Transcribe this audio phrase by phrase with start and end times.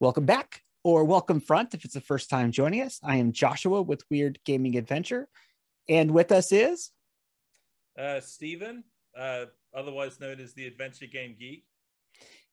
[0.00, 3.00] Welcome back, or welcome front if it's the first time joining us.
[3.02, 5.26] I am Joshua with Weird Gaming Adventure,
[5.88, 6.92] and with us is
[7.98, 8.84] uh, Stephen,
[9.18, 11.64] uh, otherwise known as the Adventure Game Geek.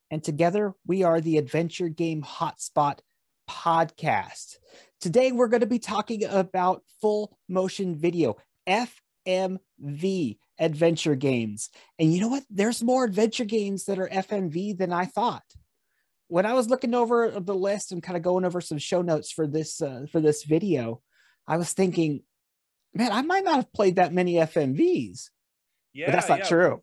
[0.09, 3.01] And together we are the Adventure Game Hotspot
[3.47, 4.55] podcast.
[4.99, 8.37] Today we're going to be talking about full motion video,
[8.67, 11.69] FMV adventure games.
[11.99, 12.45] And you know what?
[12.49, 15.43] There's more adventure games that are FMV than I thought
[16.27, 19.31] when I was looking over the list and kind of going over some show notes
[19.31, 21.01] for this uh, for this video,
[21.47, 22.23] I was thinking,
[22.93, 25.29] man, I might not have played that many FMVs.
[25.93, 26.45] Yeah, but that's not yeah.
[26.45, 26.81] true.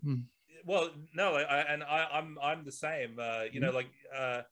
[0.65, 3.19] Well, no, I, and I, am I'm, I'm the same.
[3.19, 3.61] Uh, you mm-hmm.
[3.61, 4.43] know, like uh,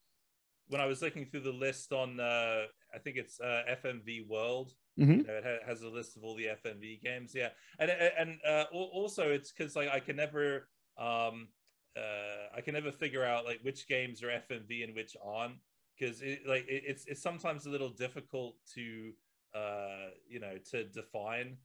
[0.68, 4.72] when I was looking through the list on, uh, I think it's uh, FMV World.
[4.98, 5.12] Mm-hmm.
[5.12, 7.32] You know, it has a list of all the FMV games.
[7.34, 10.68] Yeah, and and uh, also it's because like I can never.
[10.98, 11.48] Um,
[11.96, 15.56] uh, I can never figure out like which games are FMV and which aren't
[15.98, 19.12] because it, like it, it's it's sometimes a little difficult to
[19.54, 21.56] uh, you know to define.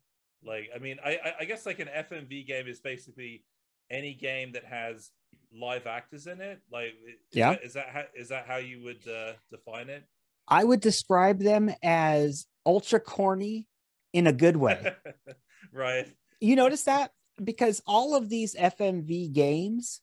[0.44, 3.44] Like I mean, I I guess like an FMV game is basically
[3.90, 5.12] any game that has
[5.54, 6.62] live actors in it.
[6.72, 6.94] Like
[7.32, 10.04] yeah, that, is that how, is that how you would uh, define it?
[10.48, 13.68] I would describe them as ultra corny
[14.14, 14.94] in a good way.
[15.74, 16.08] right.
[16.40, 17.12] You notice that
[17.44, 20.02] because all of these FMV games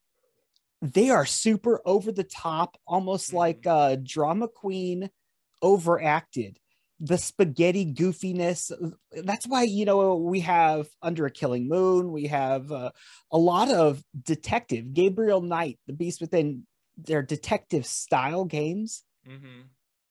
[0.82, 3.36] they are super over the top, almost mm-hmm.
[3.36, 5.08] like a drama queen
[5.62, 6.58] overacted.
[6.98, 8.70] The spaghetti goofiness.
[9.12, 12.90] That's why, you know, we have Under a Killing Moon, we have uh,
[13.30, 19.02] a lot of detective, Gabriel Knight, The Beast Within, their detective style games.
[19.26, 19.62] Mm-hmm.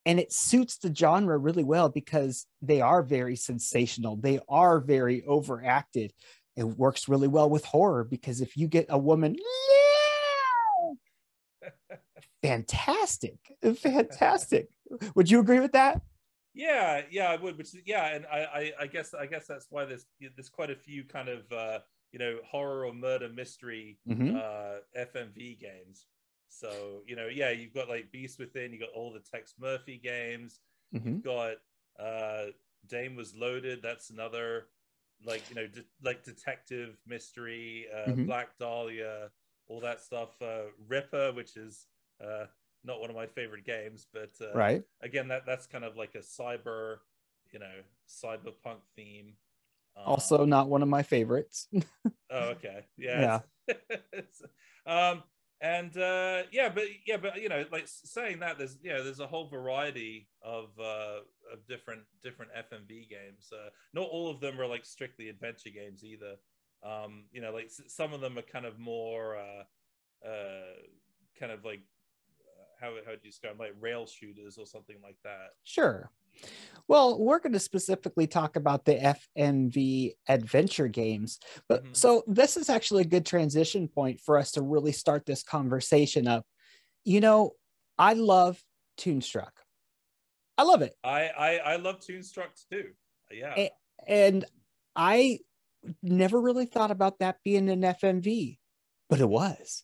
[0.06, 5.24] And it suits the genre really well because they are very sensational, they are very
[5.26, 6.12] overacted.
[6.58, 9.38] It works really well with horror because if you get a woman,
[12.42, 13.38] fantastic
[13.78, 14.70] fantastic
[15.16, 16.02] would you agree with that
[16.54, 19.86] yeah yeah i would which yeah and I, I i, guess i guess that's why
[19.86, 21.80] there's there's quite a few kind of uh
[22.12, 24.36] you know horror or murder mystery mm-hmm.
[24.36, 26.08] uh fmv games
[26.50, 30.00] so you know yeah you've got like beast within you got all the tex murphy
[30.04, 30.60] games
[30.94, 31.08] mm-hmm.
[31.08, 31.54] you've got
[32.00, 32.46] uh
[32.88, 34.66] dame was loaded that's another
[35.26, 38.26] like you know de- like detective mystery uh mm-hmm.
[38.26, 39.30] black dahlia
[39.72, 41.88] all that stuff uh ripper which is
[42.24, 42.46] uh,
[42.84, 46.16] not one of my favorite games, but uh, right again, that that's kind of like
[46.16, 46.98] a cyber,
[47.52, 47.72] you know,
[48.08, 49.34] cyberpunk theme.
[49.96, 51.68] Um, also, not one of my favorites.
[52.32, 53.76] oh, okay, yeah, yeah.
[54.86, 55.24] um,
[55.62, 59.20] and uh, yeah, but yeah, but you know, like saying that, there's you know, there's
[59.20, 61.20] a whole variety of uh,
[61.54, 63.52] of different different FMV games.
[63.54, 66.36] Uh, not all of them are like strictly adventure games either.
[66.84, 70.74] Um, you know, like some of them are kind of more uh, uh,
[71.40, 71.82] kind of like
[72.82, 75.52] how how do you describe like rail shooters or something like that?
[75.64, 76.10] Sure.
[76.88, 81.40] Well, we're going to specifically talk about the FMV adventure games.
[81.70, 81.94] But mm-hmm.
[81.94, 86.28] so this is actually a good transition point for us to really start this conversation
[86.28, 86.46] up.
[87.06, 87.52] You know,
[87.98, 88.62] I love
[88.98, 89.52] Toonstruck.
[90.58, 90.96] I love it.
[91.04, 92.90] I I, I love Toonstruck too.
[93.32, 93.54] Yeah.
[93.56, 93.70] And,
[94.08, 94.46] and
[94.96, 95.40] I
[96.02, 98.58] never really thought about that being an FMV,
[99.10, 99.84] but it was.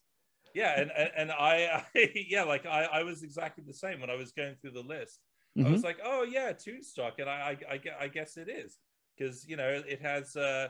[0.54, 4.10] Yeah and and, and I, I, yeah like I, I was exactly the same when
[4.10, 5.20] i was going through the list.
[5.58, 5.68] Mm-hmm.
[5.68, 8.78] i was like oh yeah toonstruck and i i, I, I guess it is
[9.16, 10.70] because you know it has uh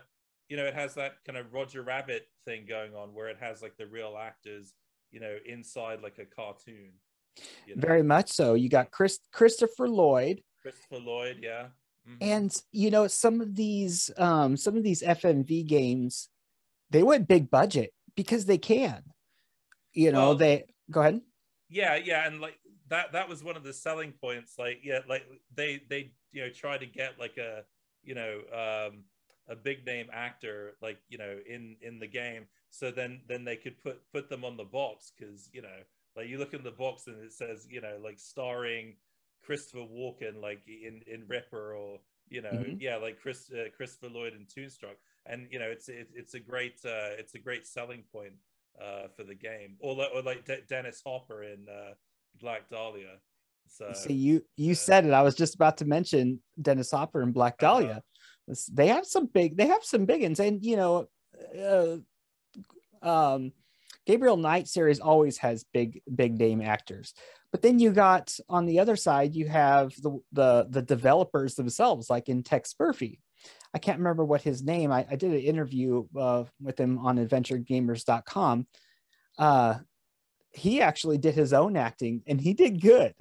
[0.49, 3.61] you know it has that kind of roger rabbit thing going on where it has
[3.61, 4.73] like the real actors
[5.11, 6.91] you know inside like a cartoon
[7.65, 7.81] you know?
[7.81, 8.55] very much so.
[8.55, 10.41] You got chris christopher lloyd.
[10.61, 11.67] Christopher lloyd yeah
[12.07, 12.17] mm-hmm.
[12.21, 16.29] and you know some of these um some of these fmv games
[16.89, 19.03] they went big budget because they can
[19.93, 21.21] you know well, they go ahead
[21.69, 22.57] yeah yeah and like
[22.89, 25.25] that that was one of the selling points like yeah like
[25.55, 27.63] they they you know try to get like a
[28.03, 29.03] you know um
[29.49, 33.55] a big name actor like you know in in the game so then then they
[33.55, 35.79] could put put them on the box because you know
[36.15, 38.95] like you look in the box and it says you know like starring
[39.47, 41.97] christopher walken like in in ripper or
[42.29, 42.75] you know mm-hmm.
[42.79, 46.39] yeah like chris uh, christopher lloyd in toonstruck and you know it's it, it's a
[46.39, 48.33] great uh it's a great selling point
[48.81, 51.93] uh, for the game, or like, or like De- Dennis Hopper in uh,
[52.39, 53.17] Black Dahlia.
[53.67, 55.13] So see, you you uh, said it.
[55.13, 57.79] I was just about to mention Dennis Hopper and Black uh-huh.
[57.79, 58.03] Dahlia.
[58.49, 58.55] Uh-huh.
[58.73, 59.57] They have some big.
[59.57, 61.07] They have some big ones, and you know,
[61.59, 61.97] uh,
[63.01, 63.51] um,
[64.07, 67.13] Gabriel Knight series always has big big name actors.
[67.51, 72.09] But then you got on the other side, you have the the the developers themselves,
[72.09, 73.19] like in Tex Murphy.
[73.73, 74.93] I can't remember what his name.
[74.93, 78.65] I, I did an interview uh, with him on adventuregamers.com.
[79.37, 79.75] Uh,
[80.51, 83.13] he actually did his own acting and he did good.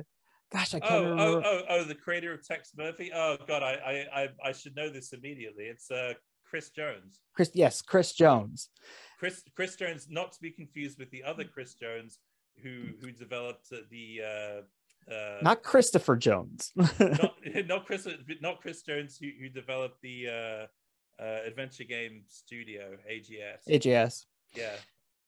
[0.52, 1.42] gosh, I can't oh, oh remember.
[1.44, 3.10] Oh, oh, oh, the creator of Tex Murphy.
[3.12, 5.64] Oh God, I, I, I should know this immediately.
[5.64, 6.14] It's uh,
[6.48, 7.20] Chris Jones.
[7.34, 8.70] Chris, yes, Chris Jones.
[9.18, 12.18] Chris, Chris Jones, not to be confused with the other Chris Jones,
[12.62, 14.20] who who developed the.
[14.22, 16.72] Uh, uh, not Christopher Jones.
[16.74, 17.34] not,
[17.66, 18.08] not Chris,
[18.40, 23.68] not Chris Jones, who, who developed the uh, uh, adventure game studio AGS.
[23.68, 24.24] AGS.
[24.54, 24.72] Yeah.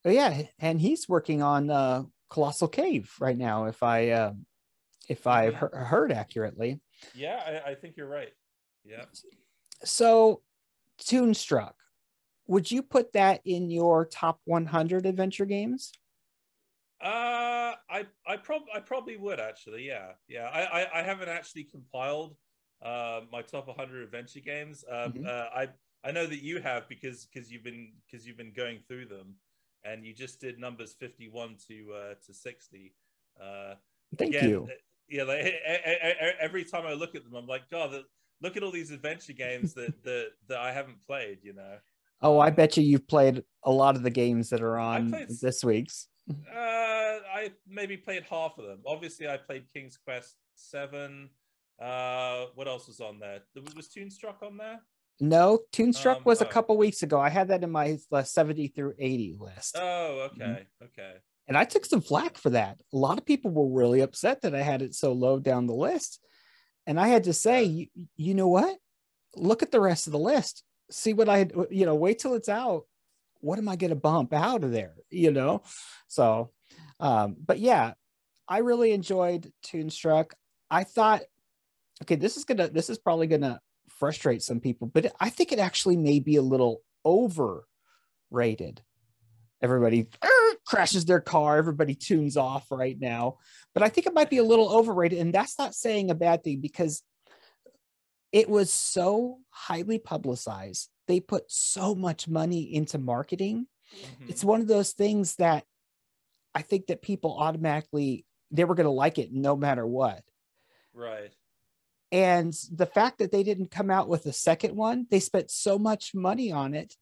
[0.04, 3.64] Oh yeah, and he's working on uh, Colossal Cave right now.
[3.66, 4.32] If I uh,
[5.08, 6.80] if I've he- heard accurately.
[7.14, 8.32] Yeah, I, I think you're right.
[8.84, 9.04] Yeah.
[9.84, 10.42] So,
[11.00, 11.74] Toonstruck,
[12.48, 15.92] would you put that in your top 100 adventure games?
[17.00, 19.86] Uh, I I probably I probably would actually.
[19.86, 20.50] Yeah, yeah.
[20.52, 22.34] I I, I haven't actually compiled
[22.82, 24.84] uh, my top 100 adventure games.
[24.90, 25.26] Um, mm-hmm.
[25.26, 25.68] uh, I
[26.02, 29.36] I know that you have because because you've been because you've been going through them,
[29.84, 32.94] and you just did numbers 51 to uh, to 60.
[33.40, 33.74] Uh,
[34.16, 34.68] Thank again, you.
[34.68, 34.74] Uh,
[35.08, 35.54] yeah, like
[36.40, 37.94] every time I look at them, I'm like, God,
[38.42, 41.38] look at all these adventure games that that that I haven't played.
[41.42, 41.76] You know.
[42.20, 45.28] Oh, I bet you you've played a lot of the games that are on played,
[45.40, 46.08] this week's.
[46.30, 48.80] Uh, I maybe played half of them.
[48.86, 51.30] Obviously, I played King's Quest Seven.
[51.80, 53.40] Uh, what else was on there?
[53.76, 54.80] Was Toonstruck on there?
[55.20, 56.44] No, Toonstruck um, was oh.
[56.44, 57.20] a couple weeks ago.
[57.20, 59.76] I had that in my uh, 70 through 80 list.
[59.78, 60.44] Oh, okay.
[60.44, 60.84] Mm-hmm.
[60.84, 61.14] Okay.
[61.46, 62.80] And I took some flack for that.
[62.92, 65.74] A lot of people were really upset that I had it so low down the
[65.74, 66.20] list.
[66.86, 67.86] And I had to say, you,
[68.16, 68.76] you know what?
[69.34, 70.62] Look at the rest of the list.
[70.90, 72.84] See what I, you know, wait till it's out.
[73.40, 74.94] What am I going to bump out of there?
[75.10, 75.62] You know?
[76.06, 76.50] So,
[76.98, 77.92] um, but yeah,
[78.48, 80.32] I really enjoyed Toonstruck.
[80.70, 81.22] I thought,
[82.02, 85.58] okay, this is gonna, this is probably gonna frustrate some people, but I think it
[85.58, 88.82] actually may be a little overrated.
[89.60, 90.08] Everybody
[90.66, 93.38] crashes their car, everybody tunes off right now.
[93.74, 95.18] But I think it might be a little overrated.
[95.18, 97.02] And that's not saying a bad thing because
[98.32, 100.88] it was so highly publicized.
[101.06, 103.66] They put so much money into marketing.
[103.94, 104.30] Mm-hmm.
[104.30, 105.64] It's one of those things that
[106.54, 110.22] I think that people automatically they were going to like it no matter what.
[110.94, 111.32] Right.
[112.10, 115.78] And the fact that they didn't come out with a second one, they spent so
[115.78, 116.94] much money on it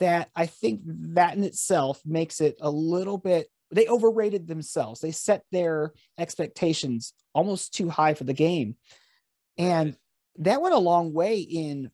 [0.00, 5.00] that I think that in itself makes it a little bit, they overrated themselves.
[5.00, 8.76] They set their expectations almost too high for the game.
[9.56, 9.96] And
[10.38, 11.90] that went a long way in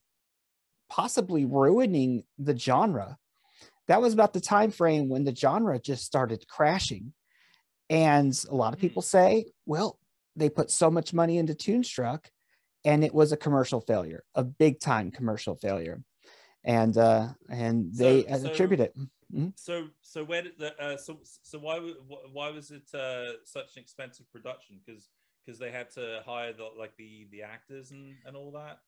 [0.89, 3.19] possibly ruining the genre.
[3.89, 7.13] That was about the time frame when the genre just started crashing.
[7.91, 9.99] And a lot of people say, well,
[10.37, 12.27] they put so much money into Toonstruck
[12.85, 16.03] and it was a commercial failure, a big time commercial failure,
[16.65, 18.97] and uh, and they so, so, attribute it.
[19.33, 19.49] Mm-hmm.
[19.57, 21.79] So so where did the uh, so so why
[22.33, 24.81] why was it uh, such an expensive production?
[24.85, 25.11] Because
[25.49, 28.81] because they had to hire the like the the actors and and all that.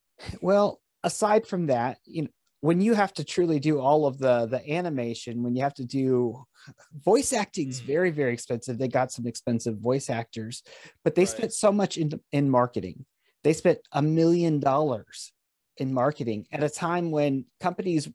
[0.43, 2.29] Well, aside from that, you know,
[2.61, 5.85] when you have to truly do all of the the animation when you have to
[5.85, 6.45] do
[7.05, 7.87] voice acting is mm.
[7.87, 10.63] very very expensive they got some expensive voice actors
[11.03, 11.29] but they right.
[11.31, 13.07] spent so much in in marketing
[13.45, 15.33] they spent a million dollars
[15.79, 18.09] in marketing at a time when companies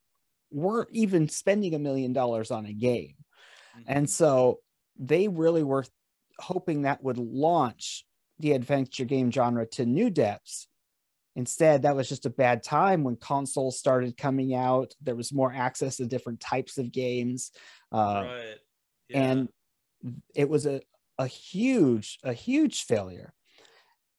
[0.52, 3.16] weren't even spending a million dollars on a game.
[3.76, 3.84] Mm-hmm.
[3.88, 4.60] And so
[4.98, 5.86] they really were
[6.40, 8.06] hoping that would launch
[8.40, 10.68] the adventure game genre to new depths.
[11.36, 14.94] Instead, that was just a bad time when consoles started coming out.
[15.02, 17.52] There was more access to different types of games.
[17.92, 18.56] Uh, right.
[19.10, 19.22] Yeah.
[19.22, 19.50] And
[20.34, 20.82] it was a,
[21.18, 23.34] a huge, a huge failure.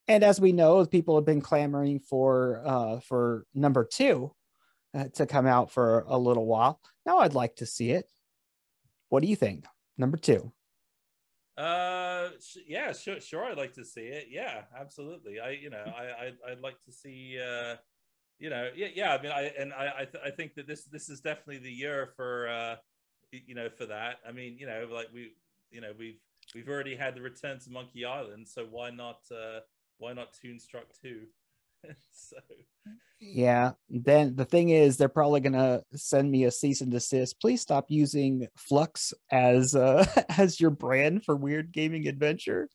[0.08, 4.32] And as we know, people have been clamoring for uh, for number two
[4.94, 6.80] uh, to come out for a little while.
[7.04, 8.06] Now I'd like to see it.
[9.08, 9.64] What do you think?
[9.98, 10.52] Number two.
[11.56, 12.30] Uh,
[12.66, 13.44] yeah, sure, sure.
[13.44, 14.28] I'd like to see it.
[14.30, 15.40] Yeah, absolutely.
[15.40, 17.38] I, you know, I, I I'd like to see.
[17.40, 17.76] Uh,
[18.38, 19.14] you know, yeah, yeah.
[19.14, 21.72] I mean, I and I, I, th- I think that this this is definitely the
[21.72, 22.76] year for, uh,
[23.32, 24.16] you know, for that.
[24.28, 25.32] I mean, you know, like we,
[25.70, 26.20] you know, we've
[26.54, 29.20] we've already had the return to Monkey Island, so why not?
[29.30, 29.60] Uh,
[29.98, 31.22] why not Toonstruck 2?
[32.12, 32.36] so.
[33.20, 37.40] Yeah then the thing is they're probably gonna send me a cease and desist.
[37.40, 40.04] Please stop using flux as uh
[40.38, 42.68] as your brand for weird gaming adventure.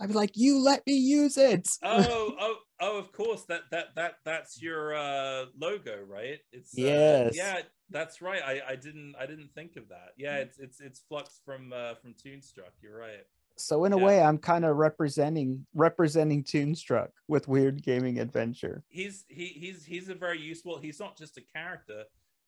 [0.00, 1.68] I'd be like you let me use it.
[1.82, 6.38] Oh oh oh of course that that that that's your uh logo right?
[6.52, 7.36] It's uh, yes.
[7.36, 8.42] yeah that's right.
[8.44, 10.12] I i didn't i didn't think of that.
[10.16, 12.72] Yeah it's it's it's Flux from uh from toonstruck.
[12.80, 13.24] You're right
[13.60, 14.04] so in a yeah.
[14.04, 18.82] way, I'm kind of representing representing Toonstruck with Weird Gaming Adventure.
[18.88, 20.78] He's he he's he's a very useful.
[20.78, 22.04] He's not just a character.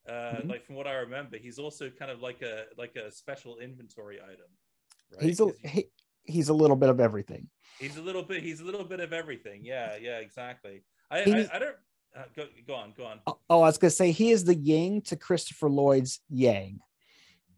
[0.09, 0.51] Uh, mm-hmm.
[0.51, 4.19] Like from what I remember, he's also kind of like a like a special inventory
[4.21, 4.51] item.
[5.15, 5.23] Right?
[5.23, 5.87] He's a, he,
[6.25, 7.49] he's a little bit of everything.
[7.79, 8.43] He's a little bit.
[8.43, 9.65] He's a little bit of everything.
[9.65, 10.83] Yeah, yeah, exactly.
[11.11, 11.77] I, I, I, don't.
[12.17, 13.21] Uh, go, go on, go on.
[13.27, 16.81] Oh, oh, I was gonna say he is the yin to Christopher Lloyd's yang.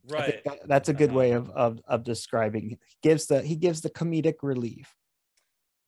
[0.09, 0.43] Right.
[0.45, 1.19] That, that's a good uh-huh.
[1.19, 2.71] way of, of of describing.
[2.71, 4.95] He gives the he gives the comedic relief.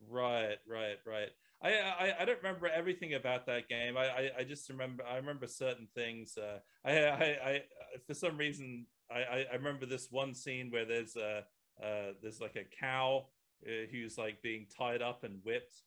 [0.08, 1.28] Right, right, right.
[1.62, 3.96] I, I, I don't remember everything about that game.
[3.96, 6.38] I, I, I just remember I remember certain things.
[6.38, 7.62] Uh, I, I, I
[8.06, 11.44] for some reason I, I remember this one scene where there's a
[11.82, 13.26] uh, there's like a cow
[13.66, 15.82] uh, who's like being tied up and whipped.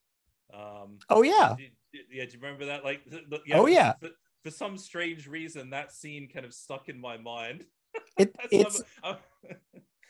[0.54, 1.56] Um, oh yeah,
[2.12, 2.26] yeah.
[2.26, 2.84] Do you remember that?
[2.84, 3.02] Like,
[3.46, 3.94] yeah, oh yeah.
[4.00, 4.10] For,
[4.44, 7.66] for, some strange reason, that scene kind of stuck in my mind.
[8.18, 9.18] It, it's oh.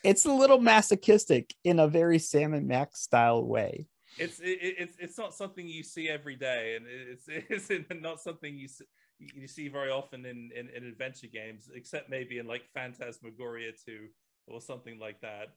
[0.03, 3.88] it's a little masochistic in a very Sam and Max style way
[4.20, 7.25] it's it, it's it's not something you see every day, and it's
[7.72, 8.86] it's not something you see,
[9.20, 14.08] you see very often in, in, in adventure games, except maybe in like Phantasmagoria 2
[14.48, 15.50] or something like that.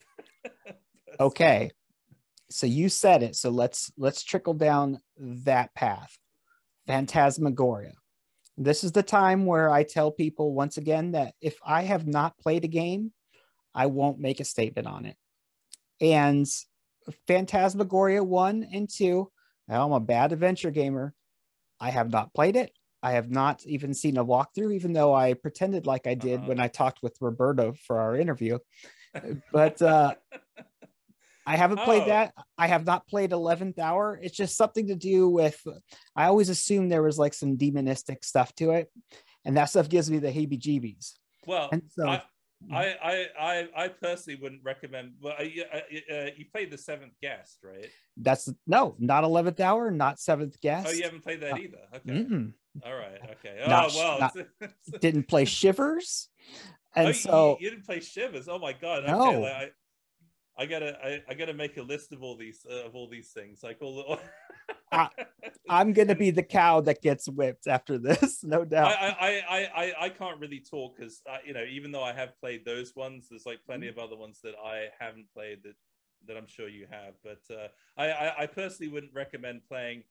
[1.20, 1.70] okay,
[2.50, 3.37] so you said it.
[3.37, 6.16] So let's let's trickle down that path.
[6.87, 7.92] Phantasmagoria.
[8.56, 12.38] This is the time where I tell people once again that if I have not
[12.38, 13.12] played a game,
[13.75, 15.16] I won't make a statement on it.
[16.00, 16.47] And
[17.26, 19.30] Phantasmagoria 1 and 2.
[19.68, 21.14] I'm a bad adventure gamer.
[21.80, 22.73] I have not played it.
[23.02, 26.49] I have not even seen a walkthrough, even though I pretended like I did uh-huh.
[26.49, 28.59] when I talked with Roberta for our interview.
[29.52, 30.14] but uh,
[31.46, 32.06] I haven't played oh.
[32.06, 32.34] that.
[32.56, 34.18] I have not played 11th Hour.
[34.22, 35.61] It's just something to do with,
[36.14, 38.90] I always assumed there was like some demonistic stuff to it.
[39.44, 41.14] And that stuff gives me the heebie jeebies.
[41.46, 42.08] Well, and so
[42.70, 45.14] I, I, I, I, personally wouldn't recommend.
[45.20, 47.88] Well, uh, uh, uh, you played the seventh guest, right?
[48.16, 50.87] That's no, not eleventh hour, not seventh guest.
[50.88, 51.78] Oh, you haven't played that either.
[51.96, 52.26] Okay.
[52.84, 53.18] All right.
[53.32, 53.61] Okay.
[53.64, 54.18] Oh not, well.
[54.20, 54.37] Not,
[55.00, 56.28] didn't play Shivers,
[56.94, 58.49] and oh, so you, you, didn't play Shivers.
[58.49, 59.04] Oh my god.
[59.04, 59.40] Okay, no.
[59.40, 59.75] Like,
[60.62, 63.31] I, gotta, I, I, gotta make a list of all these, uh, of all these
[63.31, 64.19] things, like all the.
[64.92, 65.09] I,
[65.69, 68.88] am gonna be the cow that gets whipped after this, no doubt.
[68.88, 72.12] I I I I, I can't really talk because uh, you know even though I
[72.12, 75.75] have played those ones, there's like plenty of other ones that I haven't played that
[76.28, 77.14] that I'm sure you have.
[77.25, 80.04] But uh, I, I I personally wouldn't recommend playing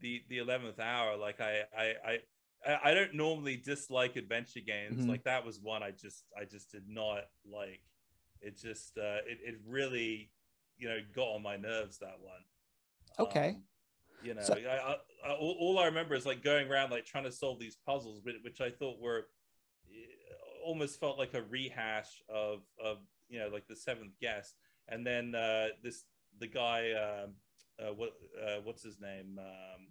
[0.00, 1.16] the the eleventh hour.
[1.16, 2.18] Like I I I
[2.84, 5.00] I don't normally dislike adventure games.
[5.00, 5.10] Mm-hmm.
[5.10, 7.80] Like that was one I just I just did not like.
[8.40, 10.30] It just uh, it it really
[10.78, 12.42] you know got on my nerves that one.
[13.18, 13.50] Okay.
[13.50, 13.62] Um,
[14.22, 14.96] you know, so, I,
[15.28, 18.22] I, all, all, I remember is like going around like trying to solve these puzzles,
[18.24, 19.26] which I thought were
[19.90, 24.54] eh, almost felt like a rehash of of you know like the seventh guest,
[24.88, 26.04] and then uh, this
[26.40, 27.34] the guy um,
[27.78, 28.10] uh, what
[28.42, 29.86] uh, what's his name um,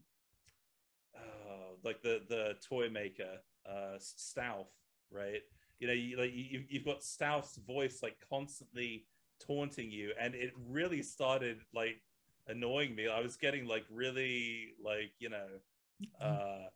[1.16, 4.68] uh, like the the toy maker uh, Stauf,
[5.12, 5.42] right?
[5.80, 9.06] You know, you, like you, you've got Stauf's voice like constantly
[9.46, 12.02] taunting you, and it really started like
[12.48, 13.08] annoying me.
[13.08, 15.48] I was getting like really like you know,
[16.02, 16.26] mm-hmm.
[16.26, 16.68] uh,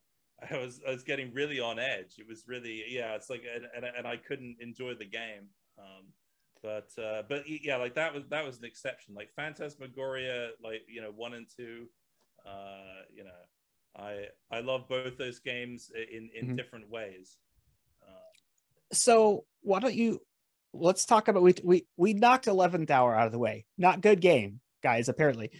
[0.51, 2.15] I was I was getting really on edge.
[2.17, 3.15] It was really yeah.
[3.15, 5.47] It's like and and, and I couldn't enjoy the game.
[5.77, 6.07] Um,
[6.61, 9.15] but uh, but yeah, like that was that was an exception.
[9.15, 11.87] Like Phantasmagoria, like you know one and two,
[12.45, 13.29] uh, you know,
[13.97, 16.55] I I love both those games in in mm-hmm.
[16.55, 17.37] different ways.
[18.91, 20.21] So why don't you
[20.73, 23.65] let's talk about we we we knocked 11th hour out of the way.
[23.77, 25.51] Not good game guys apparently.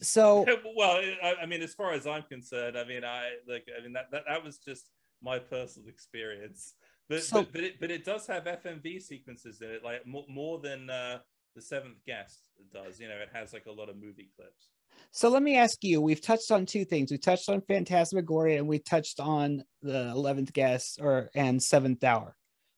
[0.00, 3.82] So well I, I, mean as far as i'm concerned i mean i like i
[3.82, 4.90] mean that that, that was just
[5.22, 6.74] my personal experience.
[7.08, 10.24] But so, but, but it, but it does have fmv sequences in it like more,
[10.28, 11.18] more than uh
[11.54, 12.40] the seventh guest
[12.72, 14.70] does you know it has like a lot of movie clips.
[15.10, 17.10] So let me ask you we've touched on two things.
[17.10, 22.36] We touched on phantasmagoria and we touched on the 11th guest or and seventh hour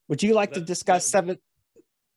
[0.09, 1.39] would you like the, to discuss the, seventh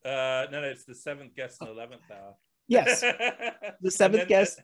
[0.05, 2.36] uh no no it's the seventh guest and 11th hour
[2.69, 3.01] Yes,
[3.81, 4.62] the seventh guest.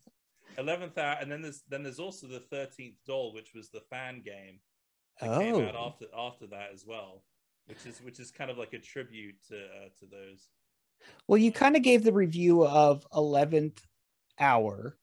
[0.58, 4.22] Eleventh hour, and then there's then there's also the thirteenth doll, which was the fan
[4.24, 4.60] game
[5.20, 5.40] that oh.
[5.40, 7.24] came out after after that as well,
[7.66, 10.48] which is which is kind of like a tribute to uh, to those.
[11.28, 13.82] Well, you kind of gave the review of eleventh
[14.40, 14.98] hour.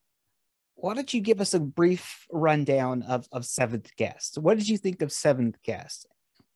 [0.76, 4.38] Why don't you give us a brief rundown of of seventh guest?
[4.38, 6.06] What did you think of seventh guest?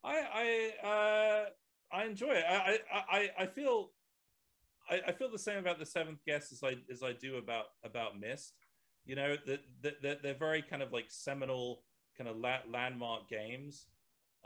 [0.03, 1.16] I I uh,
[1.97, 2.43] I enjoy it.
[2.47, 3.89] I I I feel
[4.89, 7.65] I, I, feel the same about the seventh guest as I as I do about
[7.83, 8.53] about Myst.
[9.05, 11.81] You know that that they're very kind of like seminal
[12.17, 13.87] kind of la- landmark games.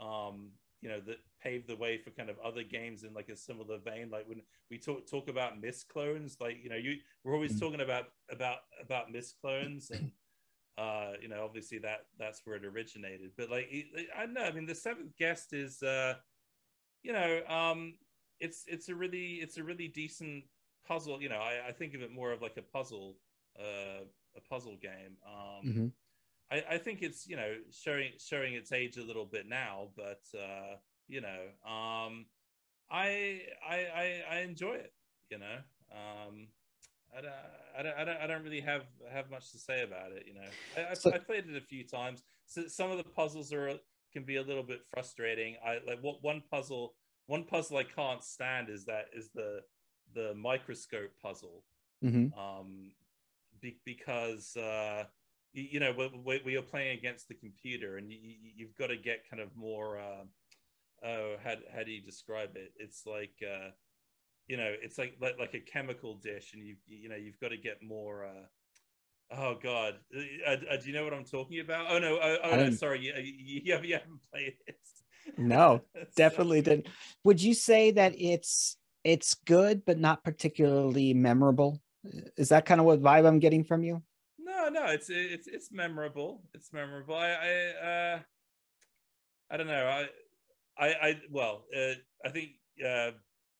[0.00, 3.36] Um, you know that paved the way for kind of other games in like a
[3.36, 4.08] similar vein.
[4.10, 4.40] Like when
[4.70, 7.60] we talk talk about Myst clones, like you know you we're always mm.
[7.60, 10.10] talking about about about Myst clones and.
[10.78, 13.30] Uh, you know, obviously that that's where it originated.
[13.36, 13.68] But like,
[14.16, 14.40] I don't know.
[14.40, 16.14] I mean, the seventh guest is, uh,
[17.02, 17.94] you know, um,
[18.40, 20.44] it's it's a really it's a really decent
[20.86, 21.22] puzzle.
[21.22, 23.16] You know, I, I think of it more of like a puzzle,
[23.58, 24.04] uh,
[24.36, 25.16] a puzzle game.
[25.26, 25.86] Um, mm-hmm.
[26.50, 30.22] I, I think it's you know showing showing its age a little bit now, but
[30.36, 30.76] uh,
[31.08, 32.26] you know, um,
[32.90, 34.92] I, I I I enjoy it.
[35.30, 35.56] You know,
[35.92, 36.48] um,
[37.16, 37.32] I don't,
[37.78, 40.24] I don't, I don't, I don't really have have much to say about it.
[40.26, 42.22] You know, I, I, so, I played it a few times.
[42.46, 43.78] So some of the puzzles are
[44.12, 45.56] can be a little bit frustrating.
[45.64, 46.94] I like what one puzzle,
[47.26, 49.60] one puzzle I can't stand is that is the
[50.14, 51.64] the microscope puzzle.
[52.04, 52.38] Mm-hmm.
[52.38, 52.92] Um,
[53.60, 55.04] be, because uh,
[55.52, 58.18] you, you know we, we are playing against the computer, and you,
[58.56, 59.98] you've got to get kind of more.
[59.98, 62.72] Uh, oh, how how do you describe it?
[62.76, 63.34] It's like.
[63.42, 63.70] Uh,
[64.48, 67.50] you know it's like like, like a chemical dish and you you know you've got
[67.50, 68.42] to get more uh
[69.36, 69.94] oh god.
[70.14, 71.86] Uh, uh, do you know what i'm talking about?
[71.90, 73.00] Oh no oh, oh no sorry.
[73.00, 74.76] You, you, you, haven't played it.
[75.38, 75.82] No
[76.16, 76.88] definitely didn't.
[77.24, 81.80] Would you say that it's it's good but not particularly memorable?
[82.36, 84.02] Is that kind of what vibe i'm getting from you?
[84.38, 86.42] No no it's it's it's memorable.
[86.54, 87.14] It's memorable.
[87.14, 88.18] I i uh
[89.50, 89.86] i don't know.
[89.86, 90.08] I
[90.76, 92.50] i i well uh, i think
[92.84, 93.12] uh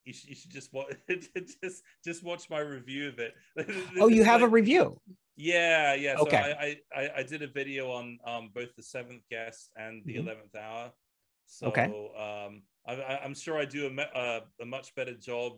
[0.04, 0.94] you should, you should just watch
[1.62, 3.34] just just watch my review of it.
[4.00, 5.00] oh, you have like, a review?
[5.36, 6.16] Yeah, yeah.
[6.16, 6.28] So.
[6.30, 10.52] I, I I did a video on um both the seventh guest and the 11th
[10.54, 10.58] mm-hmm.
[10.58, 10.92] hour.
[11.46, 11.84] So okay.
[11.84, 15.52] um I, I'm sure I do a, a, a much better job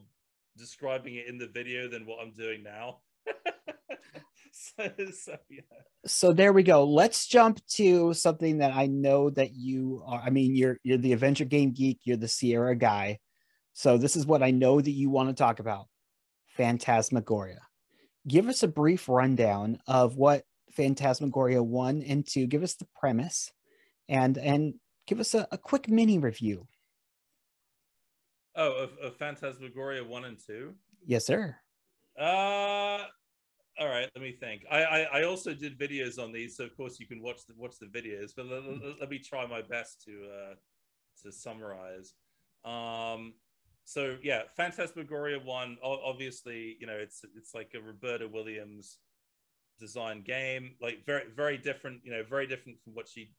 [0.56, 2.98] describing it in the video than what I'm doing now.
[4.52, 5.60] so, so, yeah.
[6.06, 6.84] so there we go.
[6.84, 10.20] Let's jump to something that I know that you are.
[10.20, 12.00] I mean, you're you're the adventure game geek.
[12.04, 13.18] You're the Sierra guy.
[13.72, 15.88] So this is what I know that you want to talk about.
[16.56, 17.60] Phantasmagoria.
[18.26, 22.46] Give us a brief rundown of what Phantasmagoria 1 and 2.
[22.46, 23.52] Give us the premise
[24.08, 24.74] and and
[25.06, 26.66] give us a, a quick mini review.
[28.56, 30.72] Oh, of, of Phantasmagoria 1 and 2?
[31.06, 31.56] Yes, sir.
[32.18, 33.04] Uh
[33.78, 34.64] all right, let me think.
[34.70, 37.54] I, I, I also did videos on these, so of course you can watch the
[37.56, 38.30] watch the videos.
[38.36, 40.54] But let, let, let me try my best to uh,
[41.22, 42.14] to summarize.
[42.64, 43.34] Um,
[43.84, 48.98] so yeah, Phantasmagoria one, obviously, you know, it's it's like a Roberta Williams
[49.78, 53.32] design game, like very very different, you know, very different from what she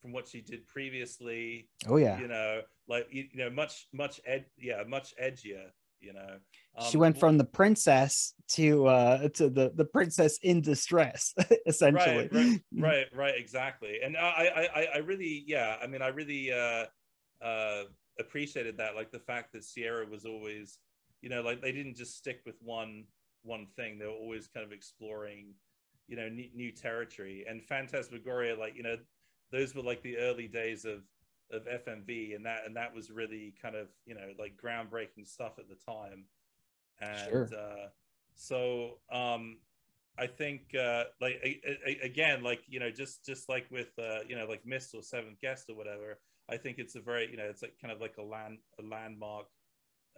[0.00, 1.68] from what she did previously.
[1.86, 5.68] Oh yeah, you know, like you, you know, much much ed, yeah, much edgier.
[6.00, 6.36] You know,
[6.76, 11.32] um, she went from the princess to uh to the the princess in distress,
[11.66, 12.28] essentially.
[12.32, 14.00] Right, right, right, right, exactly.
[14.02, 16.86] And I I I really yeah, I mean, I really uh
[17.40, 17.84] uh
[18.18, 20.78] appreciated that, like the fact that Sierra was always,
[21.20, 23.04] you know, like they didn't just stick with one
[23.42, 23.98] one thing.
[23.98, 25.54] They were always kind of exploring,
[26.08, 27.44] you know, new, new territory.
[27.48, 28.96] And Phantasmagoria, like you know,
[29.50, 31.02] those were like the early days of
[31.50, 35.58] of FMV, and that and that was really kind of you know like groundbreaking stuff
[35.58, 36.24] at the time.
[37.00, 37.50] And sure.
[37.56, 37.88] uh,
[38.34, 39.58] so um,
[40.18, 44.20] I think uh, like a, a, again, like you know, just just like with uh,
[44.28, 46.18] you know like Myst or Seventh Guest or whatever.
[46.50, 48.82] I think it's a very you know it's like kind of like a land a
[48.82, 49.46] landmark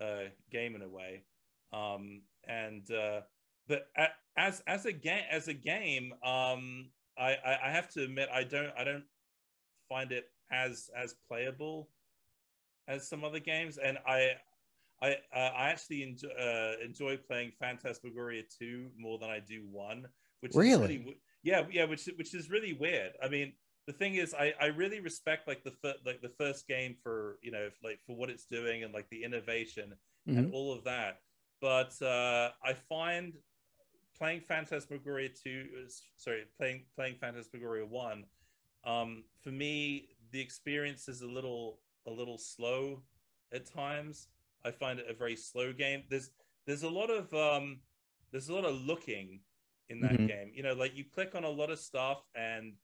[0.01, 1.25] uh, game in a way,
[1.73, 3.21] um, and uh,
[3.69, 3.89] but
[4.37, 8.73] as as a game as a game, um, I, I have to admit I don't
[8.77, 9.05] I don't
[9.89, 11.89] find it as as playable
[12.89, 14.33] as some other games, and I
[15.05, 20.07] I uh, I actually enjoy, uh, enjoy playing Phantasmagoria two more than I do one,
[20.41, 20.73] which really?
[20.73, 23.13] is really yeah yeah which which is really weird.
[23.23, 23.53] I mean
[23.87, 27.39] the thing is I, I really respect like the fir- like the first game for
[27.43, 29.93] you know like for what it's doing and like the innovation
[30.29, 30.39] mm-hmm.
[30.39, 31.21] and all of that
[31.61, 33.35] but uh i find
[34.17, 35.67] playing phantasmagoria 2
[36.17, 38.25] sorry playing playing phantasmagoria 1
[38.87, 43.03] um for me the experience is a little a little slow
[43.53, 44.29] at times
[44.65, 46.03] i find it a very slow game.
[46.09, 46.31] There's
[46.67, 47.81] there's a lot of um
[48.33, 49.41] there's a lot of looking
[49.89, 50.27] in that mm-hmm.
[50.27, 50.53] game.
[50.55, 52.75] You know like you click on a lot of stuff and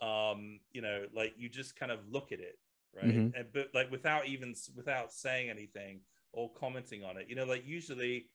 [0.00, 2.58] um you know like you just kind of look at it
[2.94, 3.04] right?
[3.04, 3.36] Mm-hmm.
[3.36, 6.00] and, but like without even without saying anything
[6.32, 7.26] or commenting on it.
[7.28, 8.26] You know like usually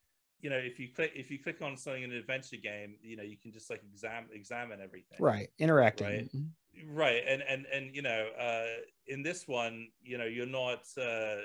[0.42, 3.16] you know if you click if you click on something in an adventure game you
[3.16, 5.18] know you can just like examine examine everything.
[5.20, 6.08] Right interacting.
[6.08, 6.36] Right?
[6.36, 6.96] Mm-hmm.
[6.96, 8.66] right and and and you know uh
[9.08, 11.38] in this one you know you're not uh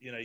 [0.00, 0.20] you know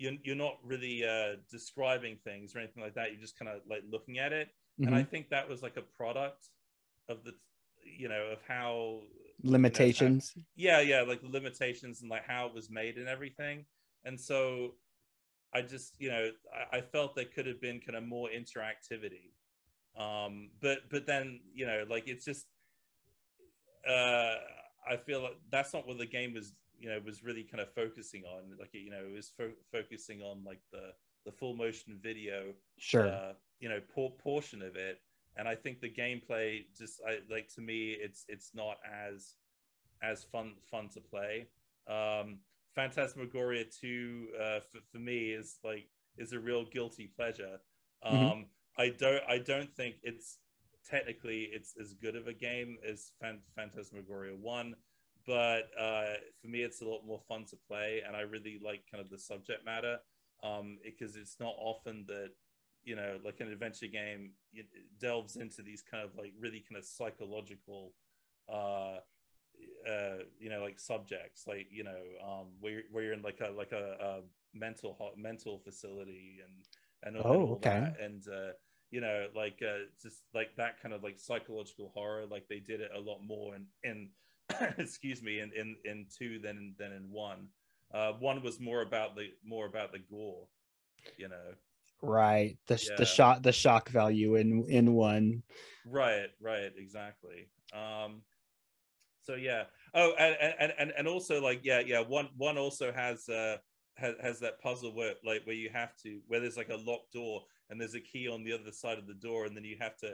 [0.00, 3.60] you're, you're not really uh describing things or anything like that you're just kind of
[3.68, 4.86] like looking at it mm-hmm.
[4.86, 5.10] and i mm-hmm.
[5.10, 6.48] think that was like a product
[7.08, 7.32] of the
[7.84, 9.00] you know of how
[9.42, 12.96] limitations you know, how, yeah yeah like the limitations and like how it was made
[12.96, 13.64] and everything
[14.04, 14.72] and so
[15.54, 16.30] i just you know
[16.72, 19.32] I, I felt there could have been kind of more interactivity
[19.98, 22.46] um but but then you know like it's just
[23.88, 24.36] uh
[24.88, 27.72] i feel like that's not what the game was you know was really kind of
[27.72, 30.90] focusing on like you know it was fo- focusing on like the
[31.26, 35.00] the full motion video sure uh, you know por- portion of it
[35.36, 39.34] and i think the gameplay just I, like to me it's it's not as
[40.02, 41.46] as fun fun to play
[41.86, 42.38] um
[42.74, 47.60] phantasmagoria 2 uh for, for me is like is a real guilty pleasure
[48.04, 48.16] mm-hmm.
[48.16, 48.42] um mm-hmm.
[48.78, 50.38] i don't i don't think it's
[50.88, 53.12] technically it's as good of a game as
[53.54, 54.74] phantasmagoria 1
[55.26, 58.82] but uh for me it's a lot more fun to play and i really like
[58.90, 59.98] kind of the subject matter
[60.42, 62.30] um because it's not often that
[62.84, 64.32] you know, like an adventure game
[65.00, 67.92] delves into these kind of like really kind of psychological,
[68.52, 68.96] uh,
[69.88, 73.40] uh, you know, like subjects, like you know, um, where you're, where you're in like
[73.46, 74.20] a like a, a
[74.54, 77.70] mental mental facility and and all, oh, and all okay.
[77.70, 78.52] that, and uh,
[78.90, 82.80] you know, like uh, just like that kind of like psychological horror, like they did
[82.80, 84.08] it a lot more in in
[84.78, 87.48] excuse me in in in two than than in one.
[87.92, 90.46] Uh, one was more about the more about the gore,
[91.16, 91.54] you know?
[92.02, 92.56] Right.
[92.66, 92.96] The yeah.
[92.96, 95.42] the shock the shock value in in one.
[95.86, 97.48] Right right exactly.
[97.72, 98.22] Um
[99.22, 99.64] so yeah.
[99.94, 103.56] Oh and and and, and also like yeah yeah one one also has uh
[103.96, 107.12] has, has that puzzle where like where you have to where there's like a locked
[107.12, 109.76] door and there's a key on the other side of the door and then you
[109.78, 110.12] have to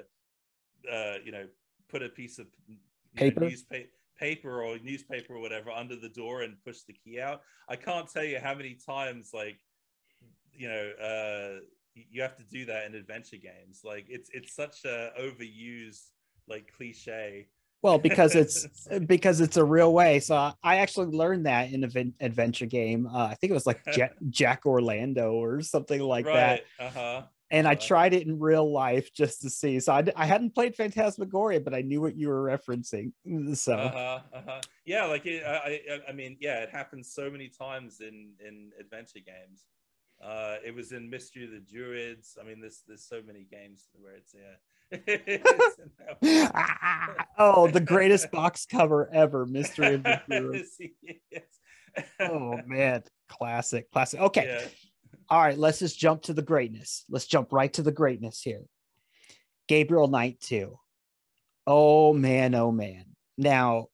[0.92, 1.46] uh you know
[1.88, 2.46] put a piece of
[3.14, 7.20] paper know, newspaper paper or newspaper or whatever under the door and push the key
[7.20, 9.58] out i can't tell you how many times like
[10.52, 11.60] you know uh
[12.10, 13.80] you have to do that in adventure games.
[13.84, 16.02] Like it's it's such a overused
[16.48, 17.48] like cliche.
[17.82, 18.66] Well, because it's
[19.06, 20.20] because it's a real way.
[20.20, 23.06] So I actually learned that in an adventure game.
[23.06, 26.62] Uh, I think it was like Jack, Jak Orlando or something like right.
[26.78, 26.86] that.
[26.86, 27.22] Uh-huh.
[27.50, 27.68] And.
[27.68, 29.78] I tried it in real life just to see.
[29.80, 33.12] So I, I hadn't played Phantasmagoria, but I knew what you were referencing.
[33.54, 34.60] So uh-huh, uh-huh.
[34.84, 39.20] yeah, like it, I, I mean, yeah, it happens so many times in in adventure
[39.24, 39.66] games.
[40.22, 42.38] Uh, it was in Mystery of the Druids.
[42.40, 44.56] I mean, there's there's so many games where it's yeah.
[47.38, 50.78] oh, the greatest box cover ever, Mystery of the Druids.
[51.30, 51.42] yes.
[52.20, 54.20] oh man, classic, classic.
[54.20, 54.46] Okay.
[54.46, 54.68] Yeah.
[55.28, 57.04] All right, let's just jump to the greatness.
[57.08, 58.62] Let's jump right to the greatness here.
[59.68, 60.78] Gabriel Knight 2.
[61.66, 63.04] Oh man, oh man.
[63.36, 63.88] Now,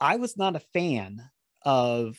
[0.00, 1.22] I was not a fan
[1.62, 2.18] of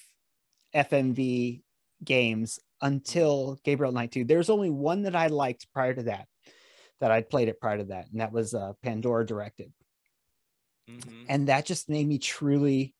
[0.75, 1.61] FMV
[2.03, 4.25] games until Gabriel Knight 2.
[4.25, 6.27] There's only one that I liked prior to that,
[6.99, 9.69] that I'd played it prior to that, and that was uh, Pandora Directive.
[10.89, 11.23] Mm-hmm.
[11.29, 12.95] And that just made me truly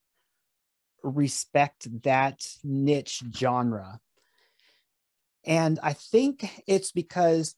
[1.04, 4.00] respect that niche genre.
[5.46, 7.56] And I think it's because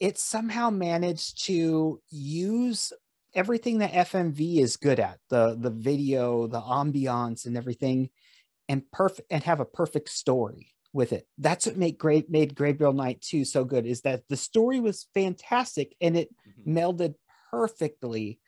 [0.00, 2.92] it somehow managed to use
[3.34, 8.10] everything that FMV is good at the the video, the ambiance, and everything,
[8.68, 11.26] and perfect and have a perfect story with it.
[11.38, 15.06] That's what made great made Gabriel Knight 2 so good is that the story was
[15.12, 16.76] fantastic and it mm-hmm.
[16.76, 17.14] melded
[17.50, 18.40] perfectly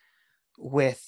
[0.58, 1.04] with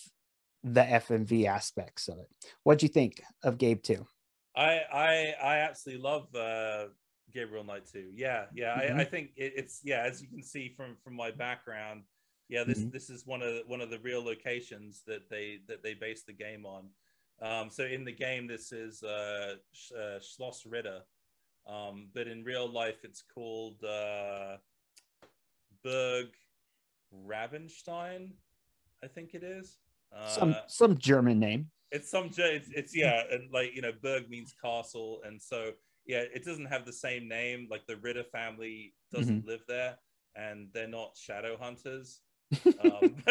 [0.62, 2.28] the FMV aspects of it.
[2.62, 4.06] What do you think of Gabe 2?
[4.54, 6.86] I I I absolutely love uh
[7.32, 8.10] Gabriel Knight 2.
[8.14, 8.80] Yeah, yeah.
[8.80, 8.98] Mm-hmm.
[8.98, 12.02] I, I think it, it's yeah, as you can see from from my background,
[12.48, 12.90] yeah, this mm-hmm.
[12.90, 16.32] this is one of one of the real locations that they that they base the
[16.32, 16.88] game on.
[17.42, 19.54] Um, so in the game, this is uh,
[19.96, 21.00] uh, Schloss Ritter,
[21.66, 24.56] um, but in real life, it's called uh,
[25.82, 26.26] Burg
[27.26, 28.30] Rabenstein,
[29.02, 29.78] I think it is.
[30.14, 31.70] Uh, some some German name.
[31.92, 35.70] It's some it's, it's yeah, and like you know, Berg means castle, and so
[36.06, 37.68] yeah, it doesn't have the same name.
[37.70, 39.48] Like the Ritter family doesn't mm-hmm.
[39.48, 39.96] live there,
[40.36, 42.20] and they're not shadow hunters.
[42.84, 43.16] um,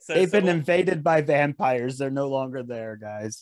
[0.00, 1.98] so, They've so, been invaded by vampires.
[1.98, 3.40] They're no longer there, guys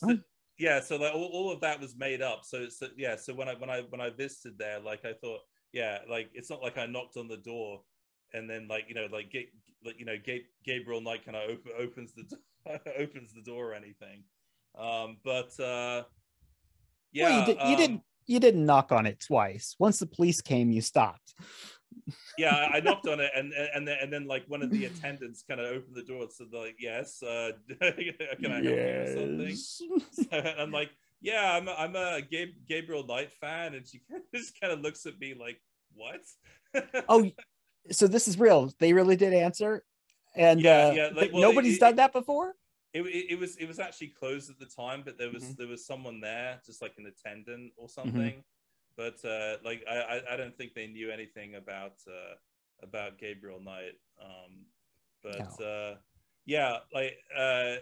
[0.57, 3.47] yeah so like all, all of that was made up so so yeah so when
[3.47, 5.39] i when i when i visited there like i thought
[5.73, 7.81] yeah like it's not like i knocked on the door
[8.33, 9.45] and then like you know like get
[9.85, 10.15] like you know
[10.65, 14.23] gabriel knight kind of op- opens the opens the door or anything
[14.77, 16.03] um but uh
[17.11, 20.05] yeah well, you, did, you um, didn't you didn't knock on it twice once the
[20.05, 21.33] police came you stopped
[22.37, 25.43] yeah, I knocked on it, and and then, and then like one of the attendants
[25.47, 29.79] kind of opened the door and said like, "Yes, uh, can I help yes.
[29.79, 30.89] you with something?" and I'm like,
[31.21, 34.01] "Yeah, I'm a, I'm a Gabe, Gabriel Knight fan," and she
[34.33, 35.59] just kind of looks at me like,
[35.93, 36.21] "What?"
[37.09, 37.29] oh,
[37.91, 38.71] so this is real?
[38.79, 39.83] They really did answer,
[40.35, 41.09] and yeah, uh, yeah.
[41.15, 42.53] Like, well, nobody's it, done that before.
[42.93, 45.53] It, it, it, was it was actually closed at the time, but there was mm-hmm.
[45.57, 48.01] there was someone there, just like an attendant or mm-hmm.
[48.01, 48.31] something.
[48.31, 48.39] Mm-hmm
[48.97, 52.35] but uh, like I, I don't think they knew anything about uh,
[52.81, 53.93] about Gabriel Knight.
[54.21, 54.65] Um,
[55.23, 55.65] but no.
[55.65, 55.95] uh,
[56.45, 57.75] yeah, like uh,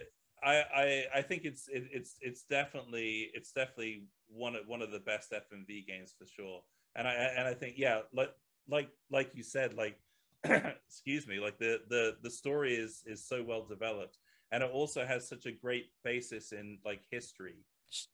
[0.44, 4.92] I, I I think it's it, it's it's definitely it's definitely one of one of
[4.92, 6.60] the best FMV games for sure.
[6.94, 8.34] and I and I think yeah, like
[8.68, 9.98] like like you said, like
[10.44, 14.18] excuse me, like the the the story is is so well developed,
[14.52, 17.64] and it also has such a great basis in like history.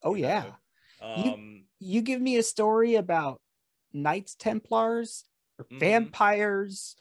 [0.03, 0.45] Oh yeah.
[1.01, 3.41] Um, you, you give me a story about
[3.93, 5.25] Knights Templars
[5.59, 5.79] or mm-hmm.
[5.79, 6.97] vampires,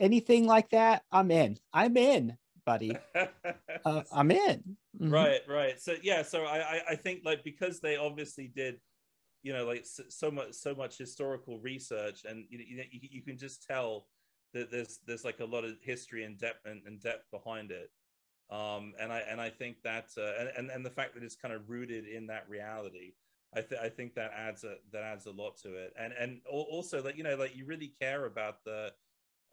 [0.00, 1.58] anything like that, I'm in.
[1.72, 2.96] I'm in, buddy.
[3.84, 4.76] uh, I'm in.
[5.00, 5.10] Mm-hmm.
[5.10, 5.80] Right, right.
[5.80, 8.80] So yeah, so I I think like because they obviously did
[9.42, 13.66] you know like so, much so much historical research and you, you, you can just
[13.66, 14.06] tell
[14.54, 17.90] that there's there's like a lot of history and depth and, and depth behind it
[18.50, 21.54] um and i and i think that uh, and and the fact that it's kind
[21.54, 23.12] of rooted in that reality
[23.54, 26.40] i th- i think that adds a that adds a lot to it and and
[26.46, 28.92] also like you know like you really care about the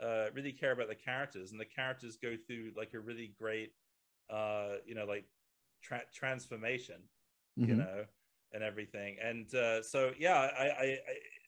[0.01, 3.73] uh really care about the characters and the characters go through like a really great
[4.29, 5.25] uh you know like
[5.81, 7.01] tra- transformation
[7.57, 7.69] mm-hmm.
[7.69, 8.05] you know
[8.53, 9.17] and everything.
[9.23, 10.97] And uh, so yeah, I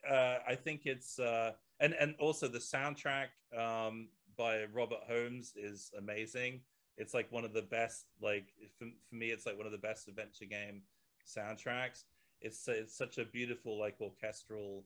[0.08, 3.28] I uh, I think it's uh, and and also the soundtrack
[3.58, 6.62] um, by Robert Holmes is amazing.
[6.98, 8.06] It's like one of the best.
[8.22, 10.82] Like for, for me, it's like one of the best adventure game
[11.28, 12.04] soundtracks.
[12.42, 14.84] It's it's such a beautiful like orchestral.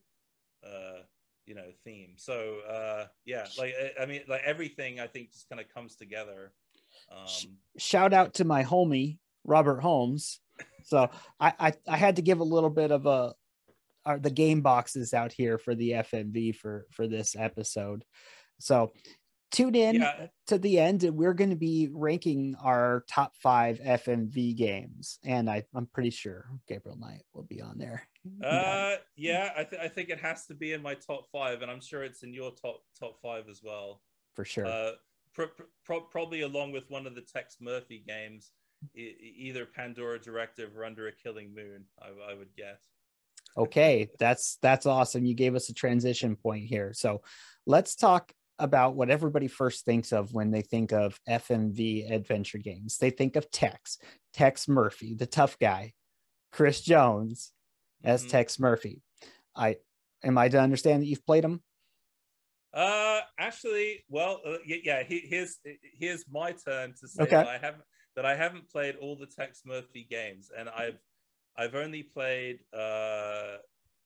[0.66, 1.04] Uh,
[1.46, 5.62] you know theme so uh yeah like i mean like everything i think just kind
[5.62, 6.54] of comes together
[7.12, 10.40] um shout out to my homie robert holmes
[10.84, 13.34] so I, I, I had to give a little bit of a
[14.06, 18.06] are the game boxes out here for the FMV for for this episode.
[18.60, 18.92] So
[19.52, 20.28] tune in yeah.
[20.48, 25.20] to the end and we're going to be ranking our top five FMV games.
[25.24, 28.04] And I, I'm pretty sure Gabriel Knight will be on there.
[28.44, 31.70] Uh, yeah, I, th- I think it has to be in my top five, and
[31.70, 34.02] I'm sure it's in your top top five as well.
[34.34, 34.66] For sure.
[34.66, 34.92] Uh,
[35.36, 35.44] pr-
[35.86, 38.52] pr- probably along with one of the Tex Murphy games
[38.94, 41.86] either Pandora Directive or Under a Killing Moon.
[42.02, 42.82] I, I would guess.
[43.58, 45.26] okay, that's that's awesome.
[45.26, 46.94] You gave us a transition point here.
[46.94, 47.22] So
[47.66, 52.98] let's talk about what everybody first thinks of when they think of FMV adventure games.
[52.98, 53.98] They think of Tex,
[54.34, 55.94] Tex Murphy, the tough guy,
[56.52, 57.52] Chris Jones
[58.04, 58.32] as mm-hmm.
[58.32, 59.02] Tex Murphy.
[59.56, 59.78] I
[60.24, 61.62] am I to understand that you've played him?
[62.74, 65.04] Uh, actually, well, uh, yeah.
[65.08, 65.58] Here's
[65.98, 67.38] here's my turn to say okay.
[67.38, 67.84] I haven't
[68.16, 71.00] that I haven't played all the Tex Murphy games, and I've
[71.58, 73.58] I've only played uh,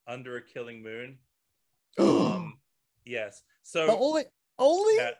[0.07, 1.17] Under a Killing Moon.
[1.99, 2.59] um,
[3.05, 4.25] yes, so the only
[4.59, 4.99] only.
[4.99, 5.11] Uh,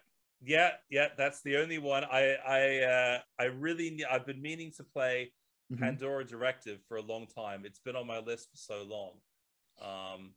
[0.42, 2.04] yeah, yeah, that's the only one.
[2.06, 5.32] I I uh, I really I've been meaning to play
[5.72, 5.84] mm-hmm.
[5.84, 7.64] Pandora Directive for a long time.
[7.66, 9.12] It's been on my list for so long.
[9.82, 10.32] Um,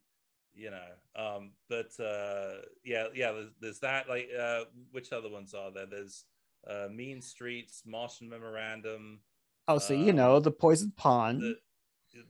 [0.53, 0.85] you know,
[1.15, 3.31] um, but uh, yeah, yeah.
[3.31, 4.09] There's, there's that.
[4.09, 4.61] Like, uh,
[4.91, 5.85] which other ones are there?
[5.85, 6.25] There's
[6.69, 9.19] uh, Mean Streets, Martian Memorandum.
[9.67, 11.55] Oh, so um, you know the Poison Pond, the,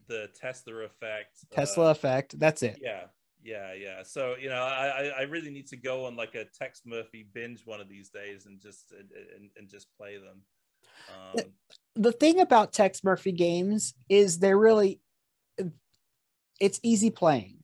[0.06, 1.44] the Tesla effect.
[1.50, 2.38] Tesla uh, effect.
[2.38, 2.78] That's it.
[2.80, 3.04] Yeah,
[3.44, 4.02] yeah, yeah.
[4.02, 7.62] So you know, I I really need to go on like a Tex Murphy binge
[7.64, 10.42] one of these days and just and, and just play them.
[11.12, 11.44] Um,
[11.94, 15.00] the thing about Tex Murphy games is they're really
[16.60, 17.58] it's easy playing.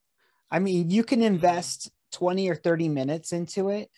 [0.51, 1.35] I mean, you can mm-hmm.
[1.35, 3.91] invest 20 or 30 minutes into it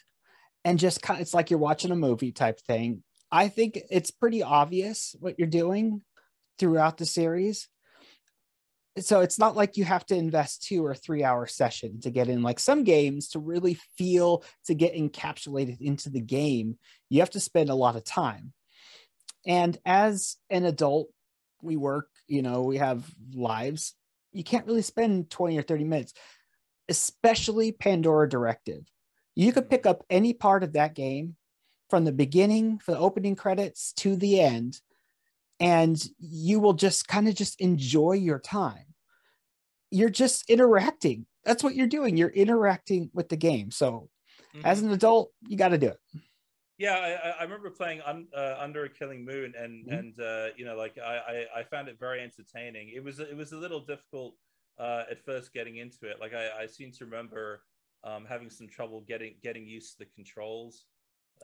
[0.65, 3.03] and just kind of, it's like you're watching a movie type thing.
[3.31, 6.03] I think it's pretty obvious what you're doing
[6.59, 7.69] throughout the series.
[8.99, 12.29] So it's not like you have to invest two or three hour session to get
[12.29, 16.79] in like some games to really feel to get encapsulated into the game.
[17.09, 18.53] You have to spend a lot of time.
[19.47, 21.09] And as an adult,
[21.63, 23.95] we work, you know, we have lives.
[24.33, 26.13] You can't really spend 20 or 30 minutes,
[26.89, 28.85] especially Pandora Directive
[29.35, 31.37] you could pick up any part of that game
[31.89, 34.81] from the beginning, for the opening credits to the end,
[35.63, 38.85] and you will just kind of just enjoy your time.
[39.91, 41.27] You're just interacting.
[41.45, 42.17] That's what you're doing.
[42.17, 43.71] You're interacting with the game.
[43.71, 44.09] So,
[44.55, 44.67] mm-hmm.
[44.67, 45.99] as an adult, you got to do it.
[46.79, 49.95] Yeah, I, I remember playing un, uh, Under a Killing Moon, and mm-hmm.
[49.95, 52.91] and uh, you know, like I, I, I found it very entertaining.
[52.95, 54.35] It was it was a little difficult
[54.79, 56.17] uh, at first getting into it.
[56.21, 57.63] Like I, I seem to remember
[58.03, 60.87] um, having some trouble getting getting used to the controls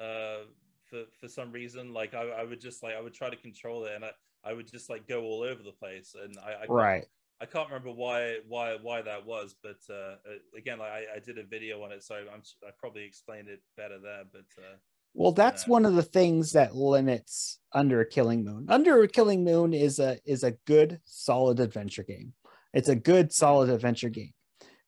[0.00, 0.46] uh,
[0.88, 1.92] for for some reason.
[1.92, 4.10] Like I, I would just like I would try to control it, and I,
[4.44, 7.04] I would just like go all over the place, and I, I right.
[7.40, 10.16] I can't remember why why why that was, but uh,
[10.56, 13.60] again, like I, I did a video on it, so I'm I probably explained it
[13.76, 14.24] better there.
[14.32, 14.76] But uh,
[15.14, 18.66] well, that's one of the things that limits Under a Killing Moon.
[18.68, 22.32] Under a Killing Moon is a is a good solid adventure game.
[22.74, 24.32] It's a good solid adventure game.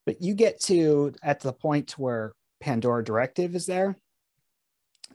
[0.05, 3.97] But you get to at the point where Pandora Directive is there,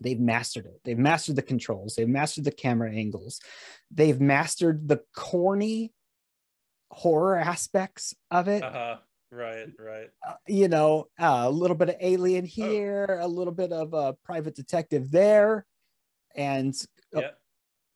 [0.02, 0.82] they've mastered it.
[0.84, 1.96] They've mastered the controls.
[1.96, 3.40] They've mastered the camera angles.
[3.92, 5.94] They've mastered the corny
[6.92, 8.64] horror aspects of it.
[8.64, 8.98] Uh-huh.
[9.32, 10.10] Right, right.
[10.26, 12.48] Uh, you know, uh, a little bit of Alien oh.
[12.48, 13.26] here, oh.
[13.26, 15.66] a little bit of a Private Detective there,
[16.36, 16.74] and
[17.16, 17.30] uh, yeah.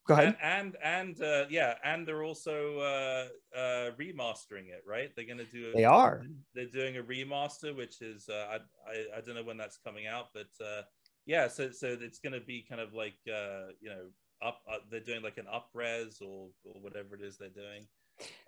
[0.10, 0.38] Go ahead.
[0.42, 5.12] And and, and uh, yeah, and they're also uh, uh, remastering it, right?
[5.16, 5.70] They're going to do.
[5.70, 6.26] A, they are.
[6.56, 8.56] They're doing a remaster, which is uh, I,
[8.92, 10.82] I I don't know when that's coming out, but uh,
[11.30, 14.08] yeah, so so it's going to be kind of like uh, you know
[14.42, 14.62] up.
[14.68, 17.86] Uh, they're doing like an upres or or whatever it is they're doing.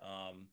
[0.04, 0.46] Um,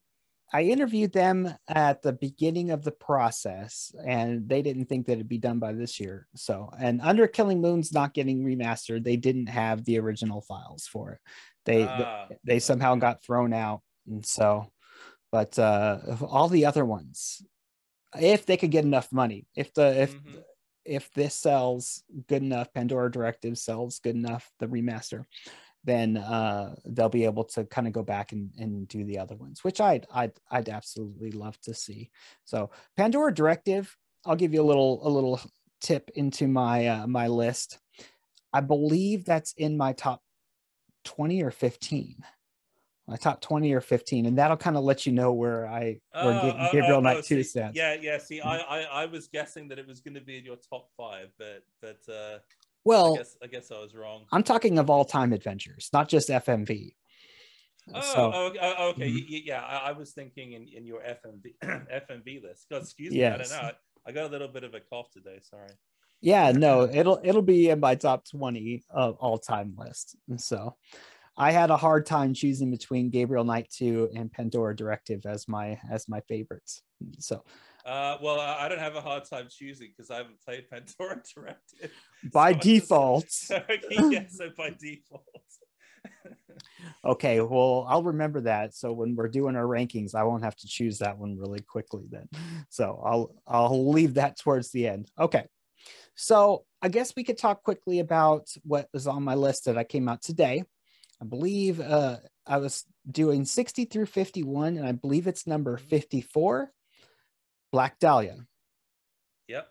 [0.53, 5.27] I interviewed them at the beginning of the process, and they didn't think that it'd
[5.27, 6.27] be done by this year.
[6.35, 9.03] So, and Under Killing Moon's not getting remastered.
[9.03, 11.19] They didn't have the original files for it.
[11.65, 14.67] They ah, they, they somehow got thrown out, and so.
[15.31, 17.43] But uh, all the other ones,
[18.19, 20.39] if they could get enough money, if the if mm-hmm.
[20.89, 25.25] If this sells good enough, Pandora Directive sells good enough, the remaster,
[25.83, 29.35] then uh, they'll be able to kind of go back and, and do the other
[29.35, 32.11] ones, which I'd, I'd I'd absolutely love to see.
[32.43, 35.39] So Pandora Directive, I'll give you a little a little
[35.79, 37.79] tip into my uh, my list.
[38.51, 40.21] I believe that's in my top
[41.05, 42.15] twenty or fifteen.
[43.09, 46.33] My top twenty or fifteen, and that'll kind of let you know where I where
[46.33, 47.75] uh, Gabriel uh, Knight Two stands.
[47.75, 48.19] Yeah, yeah.
[48.19, 50.89] See, I, I I was guessing that it was going to be in your top
[50.95, 52.37] five, but but uh,
[52.85, 54.25] well, I guess, I guess I was wrong.
[54.31, 56.93] I'm talking of all time adventures, not just FMV.
[57.95, 59.09] Oh, so, oh, oh okay.
[59.09, 59.47] Mm-hmm.
[59.47, 62.67] Yeah, I, I, was thinking in, in your FMV FMV list.
[62.69, 63.51] God, Excuse me, yes.
[63.51, 63.71] I don't know.
[64.05, 65.39] I got a little bit of a cough today.
[65.41, 65.69] Sorry.
[66.21, 70.15] Yeah, no, it'll it'll be in my top 20 of all time list.
[70.37, 70.75] So
[71.39, 75.79] I had a hard time choosing between Gabriel Knight 2 and Pandora Directive as my
[75.89, 76.83] as my favorites.
[77.19, 77.45] So
[77.85, 81.91] uh, well, I don't have a hard time choosing because I haven't played Pandora Directive.
[82.33, 83.23] By so default.
[83.23, 83.51] Just,
[83.89, 85.23] yeah, so by default.
[87.05, 88.75] okay, well, I'll remember that.
[88.75, 92.03] So when we're doing our rankings, I won't have to choose that one really quickly
[92.09, 92.27] then.
[92.69, 95.09] So I'll I'll leave that towards the end.
[95.17, 95.45] Okay.
[96.15, 99.85] So I guess we could talk quickly about what was on my list that I
[99.85, 100.65] came out today.
[101.21, 106.71] I believe uh, I was doing 60 through 51, and I believe it's number 54.
[107.71, 108.37] Black Dahlia.
[109.47, 109.67] Yep.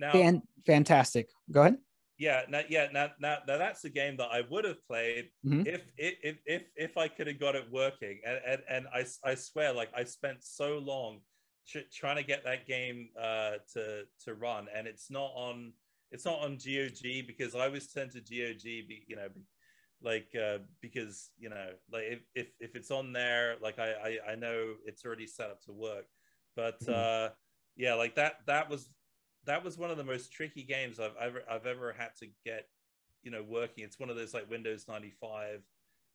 [0.00, 1.28] Now, Fan- fantastic.
[1.50, 1.78] Go ahead.
[2.16, 5.66] Yeah, now, yeah, now, now, now that's a game that I would have played mm-hmm.
[5.66, 8.20] if, if, if, if I could have got it working.
[8.24, 11.20] And, and, and I, I swear, like I spent so long
[11.68, 15.72] tr- trying to get that game uh, to, to run, and it's not on,
[16.12, 19.28] it's not on GOG because I always turn to GOG, you know,
[20.04, 24.32] like uh, because you know, like if, if, if it's on there, like I, I,
[24.32, 26.06] I know it's already set up to work.
[26.54, 26.92] But mm-hmm.
[26.94, 27.28] uh,
[27.76, 28.88] yeah, like that that was
[29.46, 32.68] that was one of the most tricky games I've ever I've ever had to get
[33.22, 33.84] you know working.
[33.84, 35.62] It's one of those like Windows 95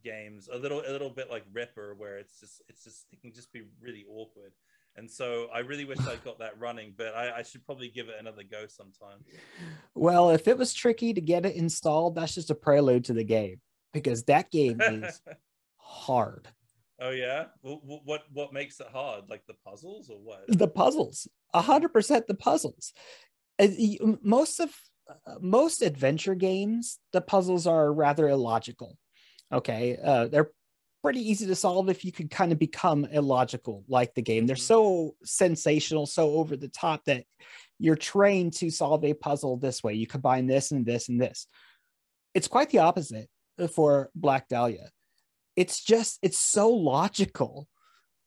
[0.04, 3.34] games, a little a little bit like Ripper, where it's just it's just it can
[3.34, 4.54] just be really awkward.
[4.95, 8.10] And so I really wish I got that running, but I, I, should probably give
[8.10, 9.19] it another go sometime.
[9.93, 13.23] Well, if it was tricky to get it installed, that's just a prelude to the
[13.23, 13.62] game
[13.93, 15.21] because that game is
[15.78, 16.47] hard.
[17.02, 17.45] Oh yeah.
[17.62, 19.30] What, what what makes it hard?
[19.30, 20.43] Like the puzzles or what?
[20.47, 21.28] The puzzles.
[21.54, 22.93] A hundred percent the puzzles.
[24.21, 24.69] Most of
[25.10, 28.97] uh, most adventure games, the puzzles are rather illogical.
[29.52, 30.52] Okay, uh, they're
[31.02, 34.45] pretty easy to solve if you could kind of become illogical like the game.
[34.45, 34.62] They're mm-hmm.
[34.62, 37.23] so sensational, so over the top that
[37.80, 39.93] you're trained to solve a puzzle this way.
[39.93, 41.47] You combine this and this and this.
[42.34, 43.30] It's quite the opposite
[43.67, 44.89] for Black Dahlia
[45.60, 47.67] it's just it's so logical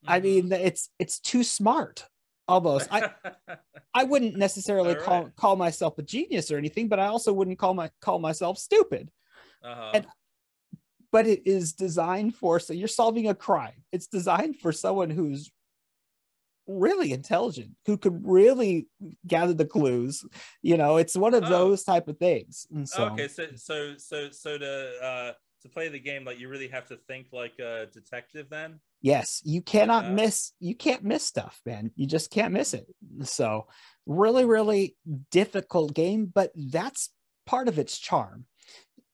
[0.04, 0.12] mm-hmm.
[0.12, 2.06] i mean it's it's too smart
[2.46, 3.10] almost i
[3.94, 5.02] i wouldn't necessarily right.
[5.02, 8.58] call call myself a genius or anything but i also wouldn't call my call myself
[8.58, 9.10] stupid
[9.64, 9.92] uh-huh.
[9.94, 10.06] and
[11.10, 15.50] but it is designed for so you're solving a crime it's designed for someone who's
[16.66, 18.86] really intelligent who could really
[19.26, 20.24] gather the clues.
[20.62, 21.48] You know it's one of oh.
[21.48, 22.66] those type of things.
[22.72, 26.48] And so okay so so so so to uh to play the game like you
[26.48, 28.80] really have to think like a detective then?
[29.00, 31.90] Yes you cannot miss you can't miss stuff man.
[31.96, 32.86] You just can't miss it.
[33.24, 33.66] So
[34.06, 34.96] really really
[35.30, 37.10] difficult game but that's
[37.46, 38.46] part of its charm.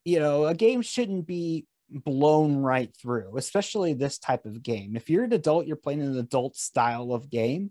[0.05, 5.09] You know a game shouldn't be blown right through especially this type of game if
[5.09, 7.71] you're an adult you're playing an adult style of game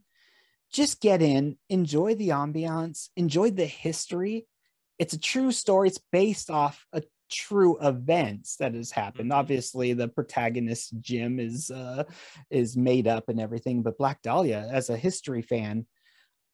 [0.71, 4.47] just get in enjoy the ambiance enjoy the history
[4.97, 9.31] it's a true story it's based off a true events that has happened.
[9.31, 9.39] Mm-hmm.
[9.39, 12.03] Obviously, the protagonist Jim is uh,
[12.49, 15.85] is made up and everything, but Black Dahlia, as a history fan,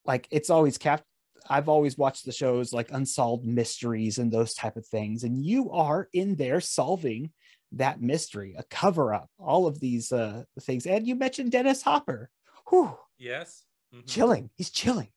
[0.05, 1.03] like it's always kept.
[1.49, 5.71] I've always watched the shows like Unsolved Mysteries and those type of things, and you
[5.71, 7.31] are in there solving
[7.73, 10.85] that mystery, a cover up, all of these uh, things.
[10.85, 12.29] And you mentioned Dennis Hopper.
[12.69, 12.97] Whew.
[13.17, 13.63] Yes.
[13.93, 14.05] mm-hmm.
[14.05, 14.49] chilling.
[14.55, 15.09] He's chilling.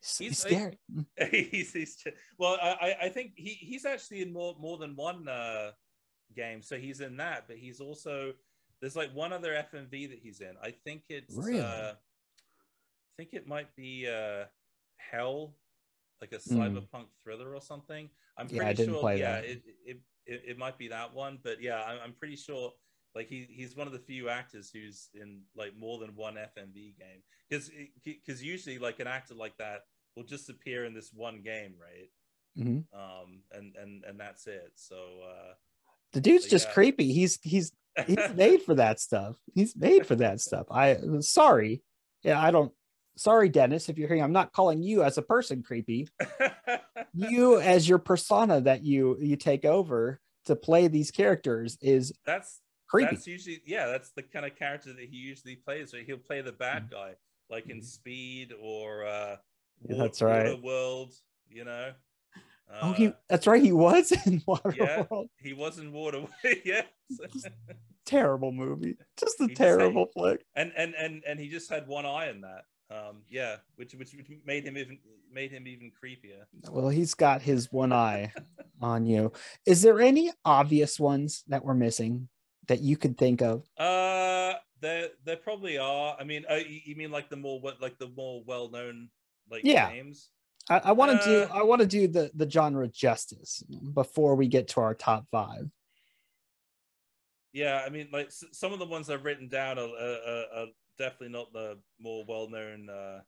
[0.00, 0.78] He's, he's, he's scared.
[1.30, 2.04] he's, he's
[2.38, 5.72] well, I, I think he, he's actually in more more than one uh,
[6.34, 6.62] game.
[6.62, 8.32] So he's in that, but he's also
[8.80, 10.52] there's like one other FMV that he's in.
[10.62, 11.60] I think it's really?
[11.60, 14.44] uh, I think it might be uh,
[14.96, 15.54] Hell,
[16.20, 16.60] like a hmm.
[16.60, 17.06] cyberpunk mm.
[17.22, 18.08] thriller or something.
[18.38, 19.12] I'm pretty yeah, sure.
[19.14, 19.98] yeah, it, it,
[20.30, 22.72] it, it might be that one, but yeah, I'm, I'm pretty sure
[23.14, 26.96] like he he's one of the few actors who's in like more than one FMV
[26.96, 27.70] game because
[28.04, 29.80] because usually like an actor like that
[30.16, 32.10] will just appear in this one game, right?
[32.58, 32.98] Mm-hmm.
[32.98, 34.72] Um, and and and that's it.
[34.76, 35.54] So uh,
[36.12, 36.74] the dude's just yeah.
[36.74, 37.12] creepy.
[37.12, 37.72] He's he's
[38.06, 39.36] he's made for that stuff.
[39.54, 40.66] He's made for that stuff.
[40.70, 41.82] I sorry,
[42.22, 42.72] yeah, I don't.
[43.16, 46.08] Sorry, Dennis, if you're hearing, I'm not calling you as a person creepy.
[47.14, 52.60] you as your persona that you you take over to play these characters is that's
[52.88, 53.14] creepy.
[53.14, 55.90] That's usually yeah, that's the kind of character that he usually plays.
[55.90, 56.94] So he'll play the bad mm-hmm.
[56.94, 57.14] guy,
[57.48, 57.84] like in mm-hmm.
[57.84, 59.36] Speed or uh,
[59.84, 61.12] that's right, World.
[61.48, 61.92] You know.
[62.72, 63.62] Uh, oh, he that's right.
[63.62, 65.28] He was in Water yeah, World.
[65.36, 66.26] He was in Water.
[66.64, 66.82] yeah.
[68.06, 68.96] terrible movie.
[69.18, 70.44] Just a he terrible just had, flick.
[70.54, 72.64] And and and and he just had one eye in that.
[72.90, 74.14] Um, yeah, which which
[74.44, 74.98] made him even
[75.32, 76.44] made him even creepier.
[76.70, 78.32] Well, he's got his one eye
[78.82, 79.32] on you.
[79.64, 82.28] Is there any obvious ones that we're missing?
[82.70, 83.64] that you could think of?
[83.76, 86.16] Uh, there there probably are.
[86.18, 89.08] I mean, uh, you mean like the more what like the more well known
[89.50, 89.88] like yeah.
[89.88, 90.30] names?
[90.68, 94.36] I, I want to uh, do I want to do the the genre justice before
[94.36, 95.68] we get to our top five.
[97.52, 100.66] Yeah, I mean, like some of the ones I've written down are, are, are
[101.00, 103.20] definitely not the more well known uh,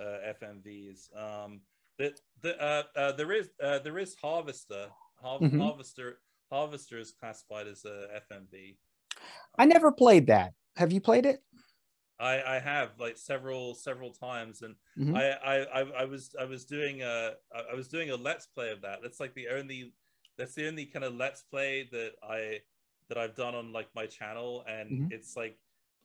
[0.00, 1.16] uh, FMVs.
[1.16, 1.60] Um,
[1.98, 4.86] the, the, uh, uh, there is uh, there is Harvester.
[5.22, 5.60] Har- mm-hmm.
[5.60, 6.20] Harvester
[6.50, 8.76] Harvester is classified as a FMV.
[9.58, 10.54] I never played that.
[10.76, 11.42] Have you played it?
[12.20, 15.14] I, I have like several several times, and mm-hmm.
[15.14, 18.82] I, I I was I was doing a I was doing a let's play of
[18.82, 19.00] that.
[19.02, 19.92] That's like the only
[20.36, 22.60] that's the only kind of let's play that I
[23.08, 25.12] that I've done on like my channel, and mm-hmm.
[25.12, 25.58] it's like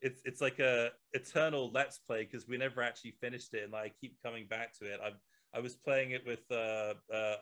[0.03, 3.91] it's it's like a eternal let's play because we never actually finished it, and I
[3.99, 4.99] keep coming back to it.
[5.03, 5.11] I
[5.57, 7.35] I was playing it with uh, uh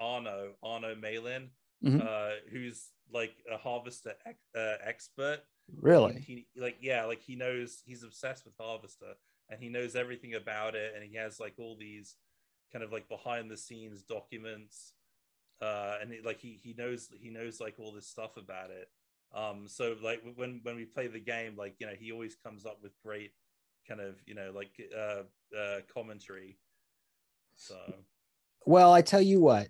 [0.00, 1.50] Arno Arno Malin,
[1.84, 2.00] mm-hmm.
[2.00, 5.38] uh, who's like a harvester ex- uh, expert.
[5.80, 6.14] Really?
[6.14, 9.14] He, he, like yeah, like he knows he's obsessed with harvester
[9.50, 12.16] and he knows everything about it and he has like all these
[12.72, 14.92] kind of like behind the scenes documents
[15.62, 18.88] uh and it, like he he knows he knows like all this stuff about it
[19.34, 22.64] um so like when when we play the game like you know he always comes
[22.64, 23.32] up with great
[23.86, 25.22] kind of you know like uh
[25.56, 26.58] uh commentary.
[27.56, 27.76] So.
[28.66, 29.68] Well i tell you what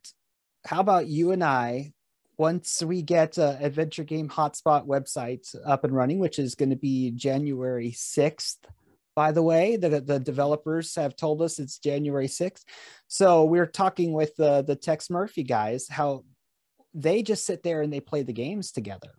[0.67, 1.93] how about you and i
[2.39, 6.77] once we get uh, Adventure Game Hotspot website up and running, which is going to
[6.77, 8.59] be January 6th,
[9.17, 12.63] by the way, the, the developers have told us it's January 6th.
[13.09, 16.25] So we're talking with the, the Tex Murphy guys, how
[16.95, 19.11] they just sit there and they play the games together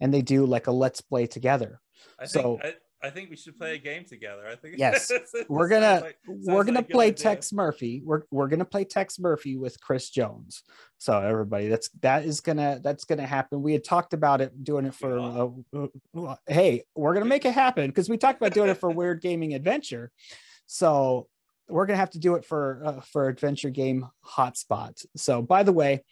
[0.00, 1.80] and they do like a let's play together.
[2.18, 4.46] I so think, I think we should play a game together.
[4.46, 5.12] I think yes,
[5.48, 8.02] we're gonna like, we're gonna like play Tex Murphy.
[8.04, 10.64] We're we're gonna play Tex Murphy with Chris Jones.
[10.98, 13.62] So everybody, that's that is gonna that's gonna happen.
[13.62, 15.18] We had talked about it doing it for.
[15.18, 18.90] Uh, uh, hey, we're gonna make it happen because we talked about doing it for
[18.90, 20.10] Weird Gaming Adventure.
[20.66, 21.28] So
[21.68, 25.04] we're gonna have to do it for uh, for Adventure Game Hotspot.
[25.16, 26.02] So by the way,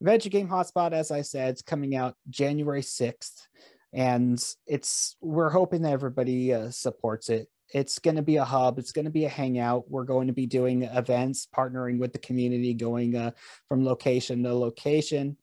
[0.00, 3.48] Adventure Game Hotspot, as I said, it's coming out January sixth
[3.92, 7.48] and it's we're hoping that everybody uh, supports it.
[7.74, 9.90] It's going to be a hub it's going to be a hangout.
[9.90, 13.32] We're going to be doing events partnering with the community going uh,
[13.68, 15.36] from location to location.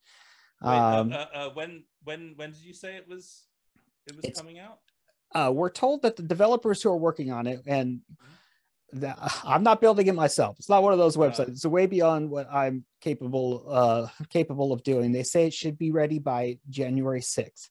[0.62, 3.46] Wait, uh, um, uh, uh, when when when did you say it was
[4.06, 4.78] it was coming out?
[5.34, 8.00] uh, we're told that the developers who are working on it and
[8.92, 9.14] the,
[9.44, 12.50] i'm not building it myself it's not one of those websites it's way beyond what
[12.52, 17.68] i'm capable uh capable of doing they say it should be ready by january 6th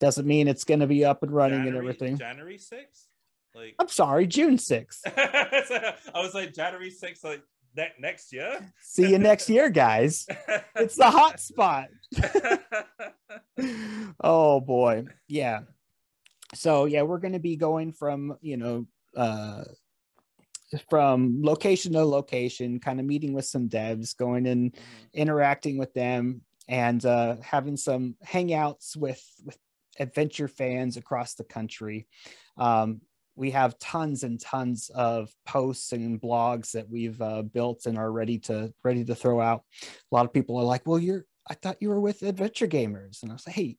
[0.00, 2.18] doesn't mean it's going to be up and running January, and everything.
[2.18, 3.06] January 6th?
[3.54, 5.00] Like I'm sorry, June 6th.
[5.06, 7.42] I was like January 6th, like
[7.76, 8.72] ne- next year.
[8.80, 10.26] See you next year, guys.
[10.74, 11.88] it's the hot spot.
[14.24, 15.04] oh boy.
[15.28, 15.60] Yeah.
[16.54, 18.86] So yeah, we're going to be going from, you know,
[19.16, 19.64] uh
[20.88, 24.82] from location to location, kind of meeting with some devs, going and mm-hmm.
[25.14, 29.58] interacting with them and uh, having some hangouts with with
[29.98, 32.06] adventure fans across the country.
[32.56, 33.00] Um,
[33.36, 38.10] we have tons and tons of posts and blogs that we've uh, built and are
[38.10, 39.64] ready to ready to throw out.
[39.82, 43.22] A lot of people are like, "Well, you're I thought you were with Adventure Gamers,"
[43.22, 43.78] and I was like, "Hey,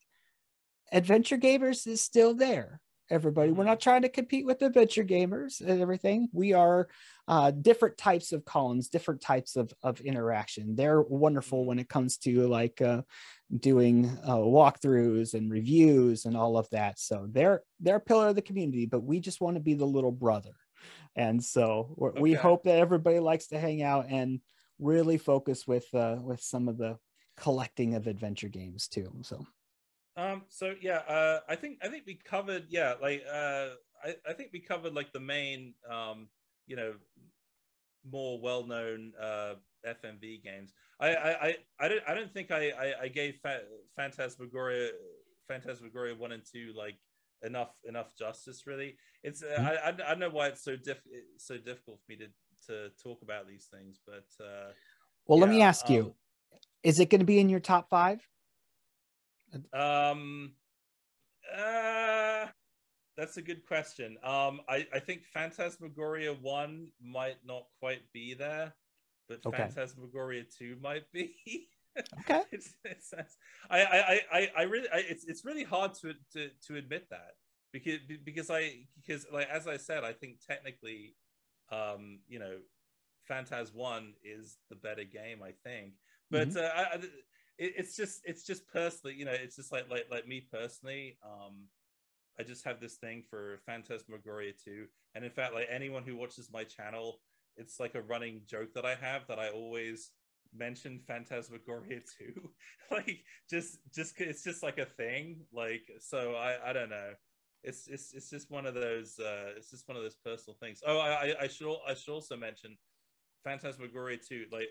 [0.91, 2.81] Adventure Gamers is still there.
[3.11, 3.51] Everybody.
[3.51, 3.89] We're not mm-hmm.
[3.89, 6.29] trying to compete with adventure gamers and everything.
[6.31, 6.87] We are
[7.27, 10.75] uh, different types of Collins, different types of, of interaction.
[10.75, 11.67] They're wonderful mm-hmm.
[11.67, 13.01] when it comes to like uh,
[13.55, 16.97] doing uh, walkthroughs and reviews and all of that.
[16.99, 19.85] So they're they're a pillar of the community, but we just want to be the
[19.85, 20.55] little brother.
[21.15, 22.21] And so okay.
[22.21, 24.39] we hope that everybody likes to hang out and
[24.79, 26.97] really focus with uh, with some of the
[27.37, 29.11] collecting of adventure games too.
[29.21, 29.45] So
[30.17, 33.69] um, so yeah, uh, I think I think we covered yeah, like uh,
[34.03, 36.27] I, I think we covered like the main um,
[36.67, 36.93] you know
[38.09, 39.53] more well known uh,
[39.85, 40.73] FMV games.
[40.99, 43.63] I, I, I, I don't I don't think I I, I gave Fa-
[43.95, 44.89] Phantasmagoria
[45.47, 46.95] Phantasmagoria one and two like
[47.43, 48.97] enough enough justice really.
[49.23, 49.65] It's mm-hmm.
[49.65, 51.01] I, I, I don't know why it's so diff
[51.37, 52.27] so difficult for me to
[52.67, 54.71] to talk about these things, but uh,
[55.25, 56.15] well, yeah, let me ask um, you:
[56.83, 58.19] Is it going to be in your top five?
[59.73, 60.53] Um,
[61.55, 62.47] uh,
[63.17, 64.17] that's a good question.
[64.23, 68.73] Um, I, I think Phantasmagoria 1 might not quite be there,
[69.27, 69.57] but okay.
[69.57, 71.35] Phantasmagoria 2 might be.
[72.21, 72.43] okay.
[72.51, 73.13] it's, it's,
[73.69, 77.33] I, I, I, I really, I, it's, it's really hard to, to, to admit that
[77.73, 81.15] because, because I, because like, as I said, I think technically,
[81.71, 82.57] um, you know,
[83.29, 85.93] Phantas 1 is the better game, I think.
[86.29, 86.59] But mm-hmm.
[86.59, 86.97] uh, I,
[87.61, 91.17] it, it's just it's just personally, you know, it's just like like like me personally.
[91.23, 91.67] Um,
[92.39, 94.85] I just have this thing for Phantasmagoria 2.
[95.13, 97.19] And in fact, like anyone who watches my channel,
[97.57, 100.09] it's like a running joke that I have that I always
[100.53, 102.49] mention Phantasmagoria 2.
[102.91, 105.41] like just just it's just like a thing.
[105.53, 107.11] Like so I I don't know.
[107.63, 110.81] It's it's it's just one of those uh it's just one of those personal things.
[110.85, 112.75] Oh, I I should I should also mention
[113.43, 114.69] Phantasmagoria 2 like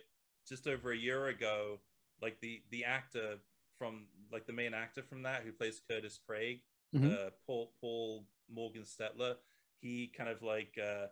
[0.48, 1.78] just over a year ago
[2.22, 3.36] like the the actor
[3.78, 6.60] from like the main actor from that who plays Curtis Craig,
[6.94, 7.08] mm-hmm.
[7.08, 9.36] uh, Paul Paul Morgan Stetler,
[9.80, 11.06] he kind of like uh,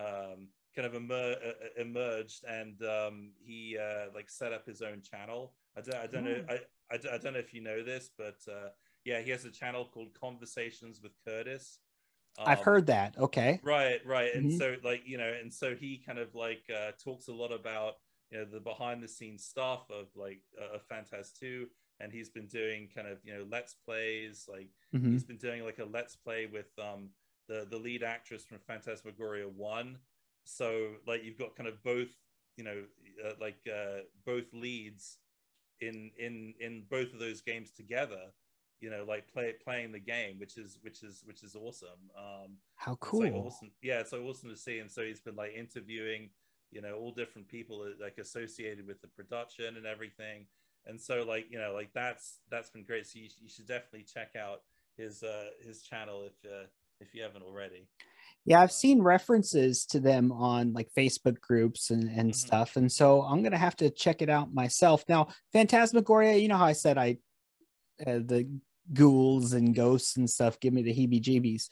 [0.00, 4.82] um, kind of emer- uh, uh, emerged and um, he uh, like set up his
[4.82, 5.52] own channel.
[5.76, 6.50] I don't, I don't know hmm.
[6.50, 6.54] I,
[6.90, 8.68] I, I, don't know if you know this, but uh,
[9.04, 11.78] yeah, he has a channel called Conversations with Curtis.
[12.38, 13.16] Um, I've heard that.
[13.18, 13.60] Okay.
[13.62, 14.58] Right, right, and mm-hmm.
[14.58, 17.94] so like you know, and so he kind of like uh, talks a lot about
[18.30, 21.66] you know the behind the scenes stuff of like uh, Phantas 2
[22.00, 25.12] and he's been doing kind of you know let's plays like mm-hmm.
[25.12, 27.10] he's been doing like a let's play with um
[27.48, 29.98] the the lead actress from Phantasmagoria 1
[30.44, 32.10] so like you've got kind of both
[32.56, 32.82] you know
[33.24, 35.18] uh, like uh, both leads
[35.80, 38.30] in in in both of those games together
[38.80, 41.88] you know like play playing the game which is which is which is awesome.
[42.16, 43.70] Um how cool like awesome.
[43.82, 44.78] Yeah it's so awesome to see.
[44.78, 46.30] And so he's been like interviewing
[46.74, 50.46] you know all different people like associated with the production and everything.
[50.86, 53.06] And so like you know like that's that's been great.
[53.06, 54.62] So you, you should definitely check out
[54.96, 56.66] his uh his channel if uh
[57.00, 57.86] if you haven't already.
[58.44, 62.32] Yeah i've uh, seen references to them on like facebook groups and, and mm-hmm.
[62.32, 62.76] stuff.
[62.76, 65.04] And so i'm gonna have to check it out myself.
[65.08, 67.18] Now phantasmagoria you know how i said i
[68.06, 68.48] uh, the
[68.92, 71.68] ghouls and ghosts and stuff give me the heebie jeebies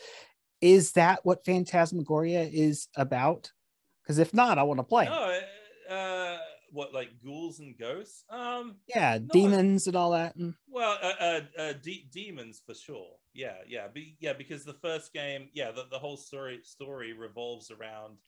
[0.63, 3.51] is that what phantasmagoria is about
[4.03, 5.05] because if not, I want to play.
[5.07, 5.41] No,
[5.95, 6.39] uh,
[6.73, 8.25] what like ghouls and ghosts?
[8.31, 10.37] Um, yeah, no, demons and all that.
[10.37, 10.55] Mm.
[10.69, 13.17] Well, uh, uh, uh de- demons for sure.
[13.35, 14.33] Yeah, yeah, be, yeah.
[14.33, 18.19] Because the first game, yeah, the, the whole story story revolves around,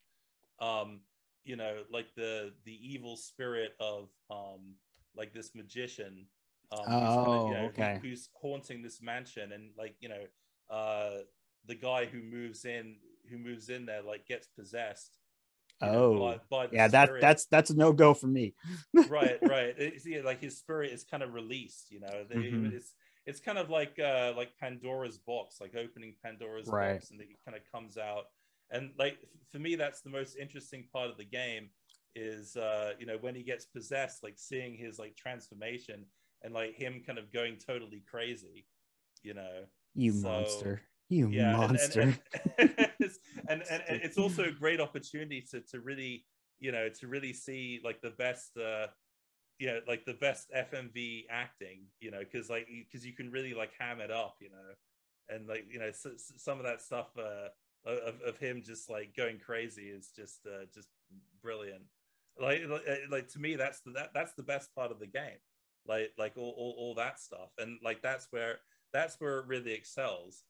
[0.61, 1.01] um,
[1.45, 4.75] you know, like the the evil spirit of um,
[5.17, 6.27] like this magician.
[6.73, 7.99] Um, oh, who's, you know, okay.
[8.03, 10.25] Who, who's haunting this mansion, and like you know,
[10.71, 11.23] uh,
[11.67, 12.97] the guy who moves in,
[13.31, 15.19] who moves in there, like gets possessed
[15.81, 18.55] Oh, by, by yeah, that that's that's a no go for me.
[19.09, 19.75] right, right.
[19.77, 21.91] It's, yeah, like his spirit is kind of released.
[21.91, 22.75] You know, mm-hmm.
[22.75, 22.95] it's
[23.27, 26.95] it's kind of like uh like Pandora's box, like opening Pandora's right.
[26.95, 28.25] box, and it kind of comes out.
[28.71, 29.19] And like
[29.51, 31.71] for me, that's the most interesting part of the game
[32.17, 36.05] is uh you know when he gets possessed, like seeing his like transformation
[36.43, 38.67] and like him kind of going totally crazy.
[39.23, 39.65] You know,
[39.95, 40.83] you so, monster.
[41.09, 42.01] You yeah, monster.
[42.01, 42.19] And
[42.59, 42.71] and,
[43.49, 46.25] and, and, and, it's also a great opportunity to, to really,
[46.61, 48.87] you know, to really see like the best, uh,
[49.59, 53.55] you know, like the best FMV acting, you know, because like, because you can really
[53.55, 56.81] like ham it up, you know, and like, you know, so, so some of that
[56.81, 57.49] stuff uh,
[57.89, 60.89] of, of him just like going crazy is just, uh, just
[61.43, 61.83] brilliant.
[62.41, 65.07] Like, like, uh, like to me, that's the, that, that's the best part of the
[65.07, 65.39] game.
[65.87, 67.51] Like, like all, all, all that stuff.
[67.59, 68.61] And like, that's where,
[68.93, 70.45] that's where it really excels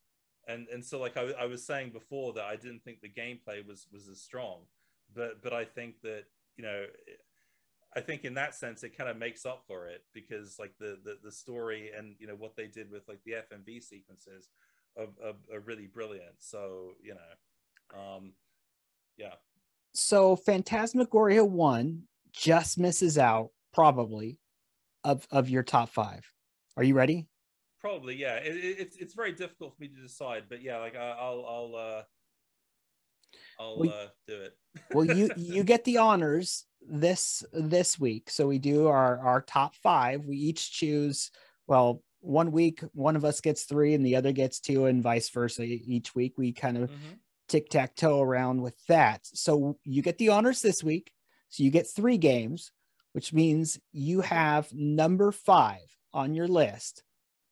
[0.48, 3.66] and and so like I, I was saying before that I didn't think the gameplay
[3.66, 4.60] was was as strong,
[5.14, 6.24] but but I think that
[6.56, 6.86] you know,
[7.96, 10.98] I think in that sense it kind of makes up for it because like the,
[11.04, 14.48] the the story and you know what they did with like the FMV sequences
[14.96, 16.34] are, are, are really brilliant.
[16.38, 18.32] So you know, um,
[19.16, 19.34] yeah.
[19.94, 24.38] So Phantasmagoria one just misses out probably
[25.04, 26.24] of of your top five.
[26.76, 27.28] Are you ready?
[27.84, 28.36] Probably, yeah.
[28.36, 31.44] It, it, it's it's very difficult for me to decide, but yeah, like I, I'll
[31.46, 32.02] I'll uh,
[33.60, 34.56] I'll well, uh, do it.
[34.94, 38.30] well, you you get the honors this this week.
[38.30, 40.24] So we do our our top five.
[40.24, 41.30] We each choose.
[41.66, 45.28] Well, one week one of us gets three and the other gets two, and vice
[45.28, 45.64] versa.
[45.64, 47.16] Each week we kind of mm-hmm.
[47.50, 49.26] tic tac toe around with that.
[49.26, 51.12] So you get the honors this week.
[51.50, 52.72] So you get three games,
[53.12, 57.02] which means you have number five on your list.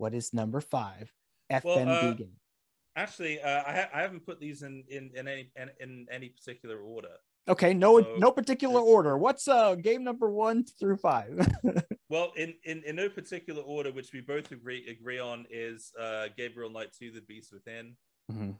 [0.03, 1.13] What is number five?
[1.49, 2.37] FMV well, uh, game.
[2.97, 6.29] Actually, uh, I, ha- I haven't put these in in in any in, in any
[6.29, 7.15] particular order.
[7.47, 9.17] Okay, no so, no particular order.
[9.17, 11.47] What's uh game number one through five?
[12.09, 16.27] well, in, in in no particular order, which we both agree agree on, is uh
[16.37, 17.95] Gabriel Knight 2, The Beast Within.
[18.33, 18.51] Mm-hmm.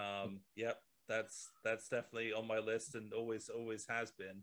[0.00, 4.42] Um, yep, that's that's definitely on my list and always always has been.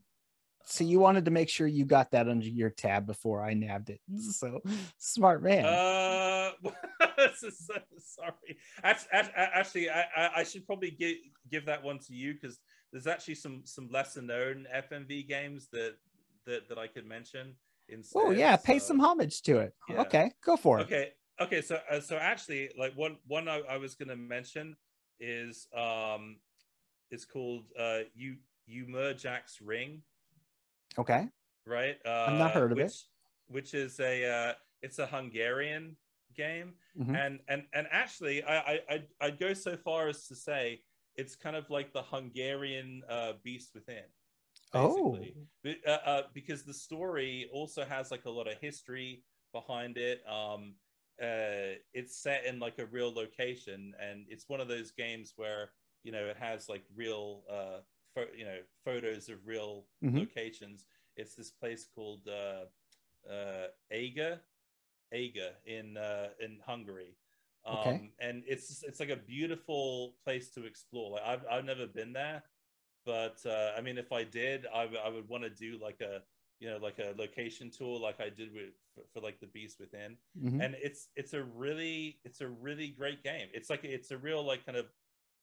[0.69, 3.89] So you wanted to make sure you got that under your tab before I nabbed
[3.89, 4.01] it.
[4.19, 4.61] So
[4.97, 5.65] smart man.
[5.65, 6.51] Uh,
[7.97, 8.57] sorry.
[8.83, 11.15] Actually, I, I should probably give
[11.49, 12.59] give that one to you because
[12.91, 15.95] there's actually some some lesser known FMV games that
[16.45, 17.55] that that I could mention.
[17.87, 18.21] Instead.
[18.21, 19.73] Oh yeah, pay some homage to it.
[19.87, 20.01] Yeah.
[20.01, 20.83] Okay, go for it.
[20.83, 21.61] Okay, okay.
[21.61, 24.75] So uh, so actually, like one one I, I was going to mention
[25.21, 26.37] is um,
[27.09, 28.35] it's called uh, you
[28.69, 30.01] Yoomurjak's Ring.
[30.97, 31.27] Okay.
[31.65, 31.97] Right.
[32.05, 33.03] Uh, I've not heard of which, it.
[33.47, 35.95] Which is a uh, it's a Hungarian
[36.35, 37.15] game, mm-hmm.
[37.15, 40.81] and and and actually, I I I'd go so far as to say
[41.15, 44.03] it's kind of like the Hungarian uh, Beast Within.
[44.73, 45.35] Basically.
[45.65, 45.69] Oh.
[45.85, 49.23] Uh, uh, because the story also has like a lot of history
[49.53, 50.21] behind it.
[50.29, 50.75] Um,
[51.21, 55.71] uh, it's set in like a real location, and it's one of those games where
[56.03, 57.79] you know it has like real uh,
[58.17, 60.19] fo- you know photos of real mm-hmm.
[60.19, 60.85] locations.
[61.15, 64.39] It's this place called uh, uh, Eger,
[65.13, 67.15] Eger in uh, in Hungary.
[67.65, 68.11] Um, okay.
[68.19, 71.11] and it's it's like a beautiful place to explore.
[71.11, 72.43] Like I've I've never been there,
[73.05, 76.01] but uh, I mean, if I did, I, w- I would want to do like
[76.01, 76.21] a
[76.59, 79.79] you know like a location tour like I did with for, for like the Beast
[79.79, 80.61] Within, mm-hmm.
[80.61, 83.47] and it's it's a really it's a really great game.
[83.53, 84.85] It's like it's a real like kind of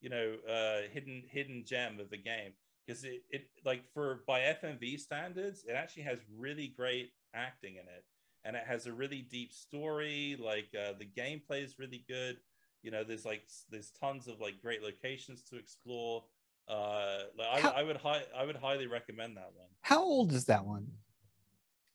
[0.04, 2.52] you know uh, hidden hidden gem of the game
[2.86, 7.82] because it, it like for by FMV standards, it actually has really great acting in
[7.82, 8.04] it,
[8.44, 10.36] and it has a really deep story.
[10.38, 12.36] Like uh, the gameplay is really good.
[12.82, 16.24] You know, there's like there's tons of like great locations to explore.
[16.68, 19.68] Uh, like how, I, I would hi- I would highly recommend that one.
[19.80, 20.86] How old is that one?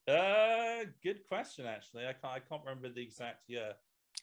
[0.07, 1.67] Uh, good question.
[1.67, 3.73] Actually, I can't I can't remember the exact year.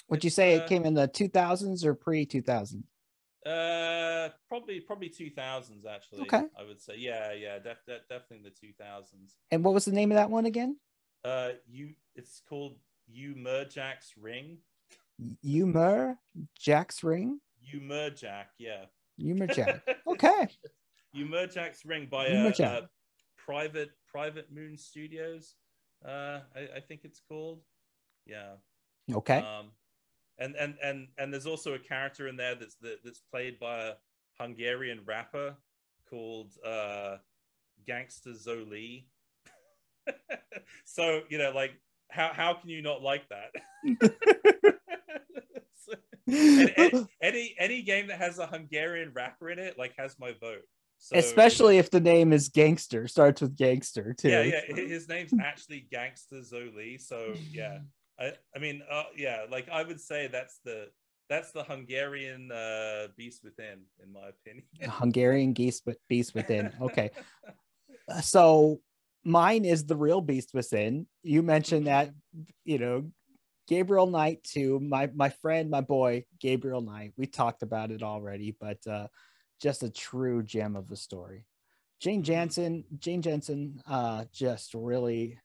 [0.09, 2.83] Would you say uh, it came in the 2000s or pre 2000?
[3.47, 6.23] Uh, probably probably two thousands actually.
[6.23, 9.37] Okay, I would say yeah, yeah, def, def, definitely the two thousands.
[9.53, 10.77] And what was the name of that one again?
[11.25, 12.77] Uh, you it's called
[13.15, 14.59] Yoomurjak's Ring.
[15.45, 16.17] Umur
[16.59, 17.41] Jack's Ring.
[17.73, 18.87] Yoomurjak, yeah.
[19.21, 19.81] Yumurjack.
[20.07, 20.49] Okay.
[21.17, 22.89] Yoomurjak's Ring by a, a,
[23.37, 25.55] private private Moon Studios.
[26.05, 27.61] Uh, I, I think it's called.
[28.27, 28.55] Yeah.
[29.13, 29.39] Okay.
[29.39, 29.71] Um,
[30.39, 33.93] and and and and there's also a character in there that's that's played by a
[34.39, 35.57] Hungarian rapper
[36.09, 37.17] called uh,
[37.89, 39.07] Ganxsta Zolee.
[40.85, 41.73] so you know, like,
[42.11, 43.53] how how can you not like that?
[46.27, 50.63] and, any any game that has a Hungarian rapper in it, like, has my vote.
[50.99, 54.31] So, Especially if the name is Gangster, starts with Gangster too.
[54.31, 54.75] Yeah, yeah.
[54.75, 57.01] His name's actually Ganxsta Zolee.
[57.01, 57.81] So yeah,
[58.19, 60.89] I, I mean, uh, yeah, like I would say that's the
[61.29, 64.65] that's the Hungarian uh, beast within, in my opinion.
[64.83, 66.73] Hungarian beast, beast within.
[66.81, 67.11] Okay,
[68.09, 68.81] uh, so
[69.25, 71.07] mine is the real beast within.
[71.23, 72.13] You mentioned that,
[72.65, 73.11] you know,
[73.67, 74.81] Gabriel Knight too.
[74.81, 77.13] My my friend, my boy, Gabriel Knight.
[77.17, 79.09] We talked about it already, but uh,
[79.61, 81.45] just a true gem of a story.
[82.01, 82.25] Jane mm-hmm.
[82.25, 85.39] Jensen, Jane Jensen, uh, just really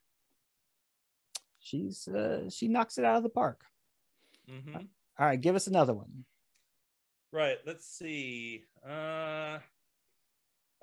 [1.62, 3.62] she's uh, she knocks it out of the park.
[4.49, 4.76] Mm-hmm.
[4.76, 6.26] All right, give us another one.
[7.32, 7.57] Right.
[7.66, 8.66] Let's see.
[8.86, 9.59] Uh,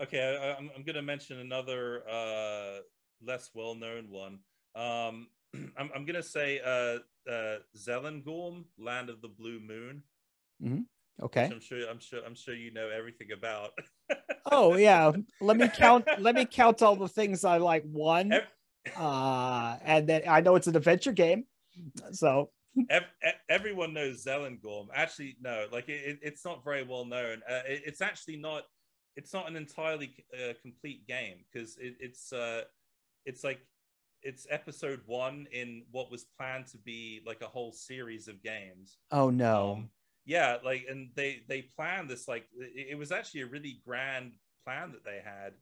[0.01, 2.79] okay, I, am I'm going to mention another uh,
[3.23, 4.39] less well-known one.
[4.75, 5.29] Um,
[5.77, 10.03] I'm, I'm going to say uh, uh, Zelenhgorm, Land of the Blue Moon.
[10.63, 10.81] Mm-hmm.
[11.21, 11.51] Okay.
[11.53, 11.81] I'm sure.
[11.91, 12.21] I'm sure.
[12.25, 13.73] I'm sure you know everything about.
[14.53, 15.11] oh yeah.
[15.41, 16.07] Let me count.
[16.21, 17.83] let me count all the things I like.
[17.91, 18.33] One,
[18.97, 21.45] uh, and then I know it's an adventure game,
[22.13, 22.51] so
[23.49, 24.89] everyone knows Zelenhgorm.
[24.95, 27.43] Actually, no, like it, it's not very well known.
[27.49, 28.65] Uh, it, it's actually not.
[29.17, 32.63] It's not an entirely uh, complete game because it, it's uh,
[33.25, 33.61] it's like
[34.23, 38.99] it's episode one in what was planned to be like a whole series of games.
[39.11, 39.73] Oh no.
[39.73, 39.91] Um,
[40.25, 44.33] yeah, like and they they planned this like it, it was actually a really grand
[44.65, 45.55] plan that they had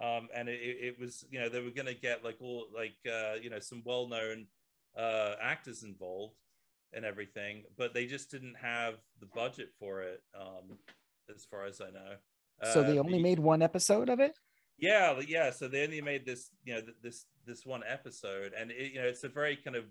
[0.00, 2.94] um, and it, it, was you know they were going to get like all like
[3.06, 4.46] uh, you know some well-known
[4.96, 6.36] uh, actors involved
[6.94, 10.78] and everything but they just didn't have the budget for it um,
[11.34, 12.14] as far as i know.
[12.72, 14.38] So they uh, only the, made one episode of it?
[14.78, 18.92] Yeah yeah so they only made this you know this this one episode and it,
[18.92, 19.84] you know it's a very kind of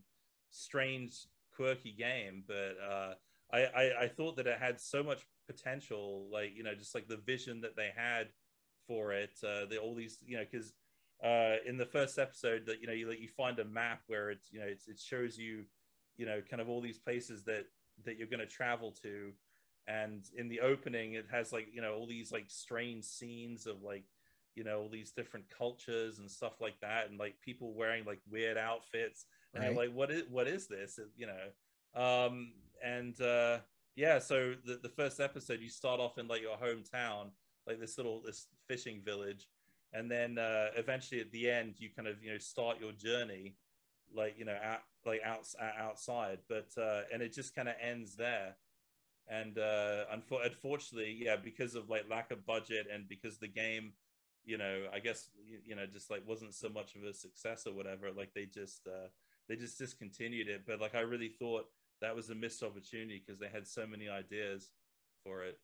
[0.49, 3.13] strange quirky game but uh
[3.53, 7.07] I, I i thought that it had so much potential like you know just like
[7.07, 8.27] the vision that they had
[8.87, 9.31] for it.
[9.43, 10.73] Uh, the, all these, you know, because
[11.23, 14.51] uh, in the first episode that you know you you find a map where it's
[14.51, 15.63] you know it's, it shows you,
[16.17, 17.65] you know, kind of all these places that
[18.05, 19.31] that you're going to travel to,
[19.87, 23.81] and in the opening it has like you know all these like strange scenes of
[23.81, 24.03] like
[24.55, 28.19] you know all these different cultures and stuff like that and like people wearing like
[28.29, 29.75] weird outfits and right.
[29.75, 32.51] like what is what is this you know um
[32.83, 33.57] and uh
[33.95, 37.29] yeah so the, the first episode you start off in like your hometown
[37.71, 39.47] like this little this fishing village.
[39.93, 43.55] And then uh, eventually at the end you kind of you know start your journey
[44.13, 45.47] like you know out like out,
[45.79, 46.39] outside.
[46.47, 48.55] But uh, and it just kind of ends there.
[49.27, 53.93] And uh, unfortunately yeah because of like lack of budget and because the game
[54.43, 55.29] you know i guess
[55.63, 58.87] you know just like wasn't so much of a success or whatever like they just
[58.87, 59.07] uh
[59.47, 60.63] they just discontinued it.
[60.65, 61.65] But like i really thought
[62.01, 64.71] that was a missed opportunity because they had so many ideas
[65.23, 65.59] for it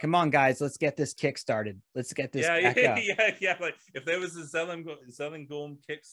[0.00, 1.80] Come on, guys, let's get this kick started.
[1.94, 2.46] Let's get this.
[2.46, 3.56] Yeah, yeah, yeah, yeah.
[3.60, 6.04] Like if there was a Zelenhgorm kick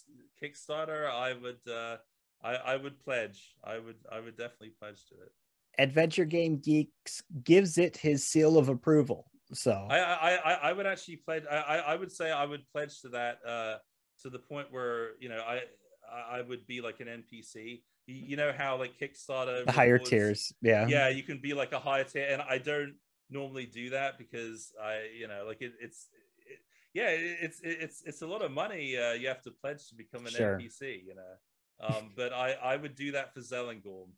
[0.42, 1.98] Kickstarter, I would, uh,
[2.44, 3.56] I, I would pledge.
[3.64, 5.32] I would, I would definitely pledge to it.
[5.78, 9.26] Adventure Game Geeks gives it his seal of approval.
[9.54, 11.44] So I, I, I, I would actually pledge.
[11.50, 13.76] I, I would say I would pledge to that, uh,
[14.22, 15.62] to the point where you know I,
[16.12, 17.82] I would be like an NPC.
[18.08, 21.80] You, know how like Kickstarter the higher tiers, yeah, yeah, you can be like a
[21.80, 22.96] higher tier, and I don't
[23.32, 26.08] normally do that because I, you know, like it, it's,
[26.46, 26.60] it,
[26.94, 30.26] yeah, it's it's it's a lot of money uh, you have to pledge to become
[30.26, 30.58] an sure.
[30.58, 31.88] NPC, you know.
[31.88, 34.10] Um, but I I would do that for Zelenhgorm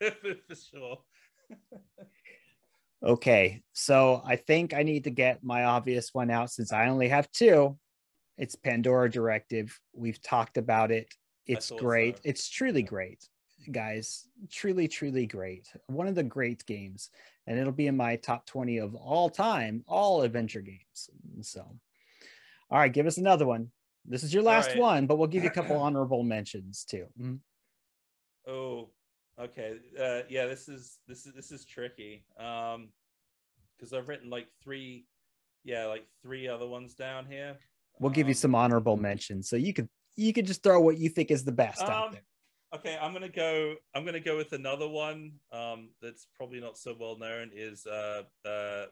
[0.00, 0.98] for sure.
[3.02, 7.08] okay, so I think I need to get my obvious one out since I only
[7.08, 7.78] have two.
[8.36, 9.78] It's Pandora Directive.
[9.94, 11.12] We've talked about it.
[11.46, 12.16] It's great.
[12.16, 12.22] So.
[12.24, 13.26] It's truly great,
[13.70, 14.28] guys.
[14.50, 15.68] Truly, truly great.
[15.88, 17.10] One of the great games
[17.50, 21.10] and it'll be in my top 20 of all time, all adventure games.
[21.40, 21.60] So,
[22.70, 23.72] all right, give us another one.
[24.04, 24.78] This is your last right.
[24.78, 27.06] one, but we'll give you a couple honorable mentions too.
[27.20, 28.50] Mm-hmm.
[28.52, 28.90] Oh,
[29.36, 29.78] okay.
[30.00, 32.24] Uh, yeah, this is this is this is tricky.
[32.38, 32.90] Um,
[33.76, 35.06] because I've written like three,
[35.64, 37.56] yeah, like three other ones down here.
[37.98, 40.80] We'll um, give you um, some honorable mentions, so you could you could just throw
[40.80, 42.22] what you think is the best um, out there.
[42.72, 43.74] Okay, I'm gonna go.
[43.94, 47.50] I'm gonna go with another one um, that's probably not so well known.
[47.52, 48.84] Is uh, uh,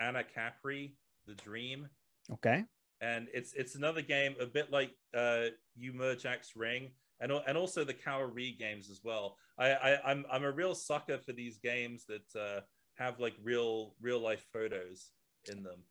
[0.00, 0.92] Anacapri,
[1.26, 1.88] The Dream.
[2.32, 2.64] Okay.
[3.00, 5.46] And it's it's another game a bit like uh,
[5.78, 9.36] Yoomurjak's Ring, and and also the Kaori games as well.
[9.58, 12.60] I, I I'm I'm a real sucker for these games that uh,
[12.94, 15.10] have like real real life photos
[15.50, 15.84] in them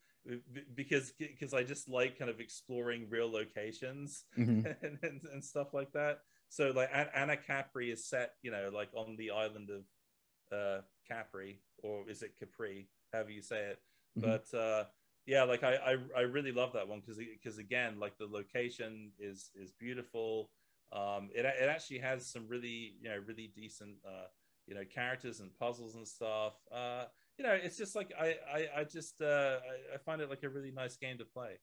[0.76, 4.66] because because I just like kind of exploring real locations mm-hmm.
[4.86, 6.20] and, and, and stuff like that.
[6.50, 12.10] So like Anacapri is set, you know, like on the island of uh, Capri, or
[12.10, 13.80] is it Capri, however you say it.
[14.18, 14.30] Mm-hmm.
[14.30, 14.86] But uh,
[15.26, 19.12] yeah, like I, I, I really love that one because because again, like the location
[19.20, 20.50] is is beautiful.
[20.94, 24.28] Um, it it actually has some really you know really decent uh,
[24.68, 26.54] you know characters and puzzles and stuff.
[26.72, 27.06] Uh,
[27.38, 30.44] you know, it's just like I I, I just uh, I, I find it like
[30.44, 31.60] a really nice game to play.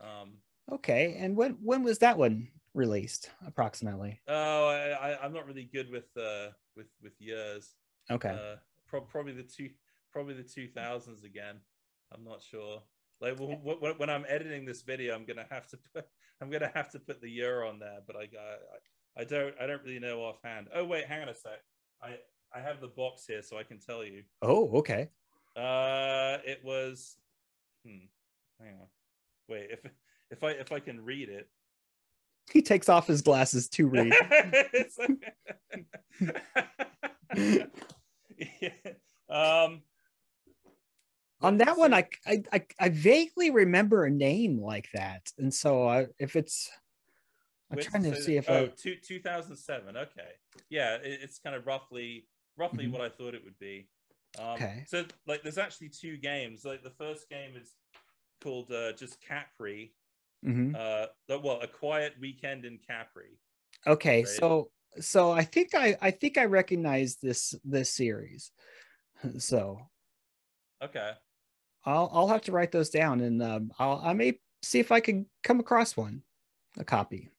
[0.00, 0.34] Um,
[0.70, 4.20] okay, and when when was that one released approximately?
[4.28, 7.74] Oh, I, i'm not really good with uh with with years.
[8.10, 8.30] Okay.
[8.30, 8.56] Uh,
[8.86, 9.70] pro- probably the two
[10.12, 11.56] probably the 2000s again.
[12.14, 12.82] I'm not sure.
[13.20, 16.04] Like w- w- when I'm editing this video, I'm gonna have to put
[16.40, 19.66] I'm gonna have to put the year on there, but I I, I don't I
[19.66, 20.68] don't really know offhand.
[20.74, 21.60] Oh wait, hang on a sec.
[22.02, 22.16] I
[22.54, 24.24] I have the box here, so I can tell you.
[24.42, 25.08] Oh, okay.
[25.56, 27.16] Uh, it was.
[27.86, 28.06] Hmm.
[28.60, 28.86] Hang on.
[29.48, 29.80] Wait, if
[30.30, 31.48] if I if I can read it,
[32.50, 34.12] he takes off his glasses to read.
[38.60, 38.70] yeah.
[39.28, 39.82] um,
[41.40, 46.06] on that one, I, I I vaguely remember a name like that, and so I,
[46.18, 46.70] if it's,
[47.70, 48.72] I'm trying to see if oh, I...
[48.76, 49.96] two, 2007.
[49.96, 50.20] Okay,
[50.70, 52.26] yeah, it, it's kind of roughly
[52.56, 52.92] roughly mm-hmm.
[52.92, 53.88] what I thought it would be.
[54.38, 54.84] Um, okay.
[54.86, 56.64] So like, there's actually two games.
[56.64, 57.72] Like the first game is
[58.42, 59.92] called uh, just Capri.
[60.44, 60.74] Mm-hmm.
[60.76, 63.38] Uh, well, a quiet weekend in Capri.
[63.86, 64.28] Okay, right?
[64.28, 64.70] so
[65.00, 68.50] so I think I I think I recognize this this series.
[69.38, 69.78] So.
[70.82, 71.12] Okay.
[71.84, 74.98] I'll I'll have to write those down, and um, I'll I may see if I
[74.98, 76.22] can come across one,
[76.76, 77.30] a copy.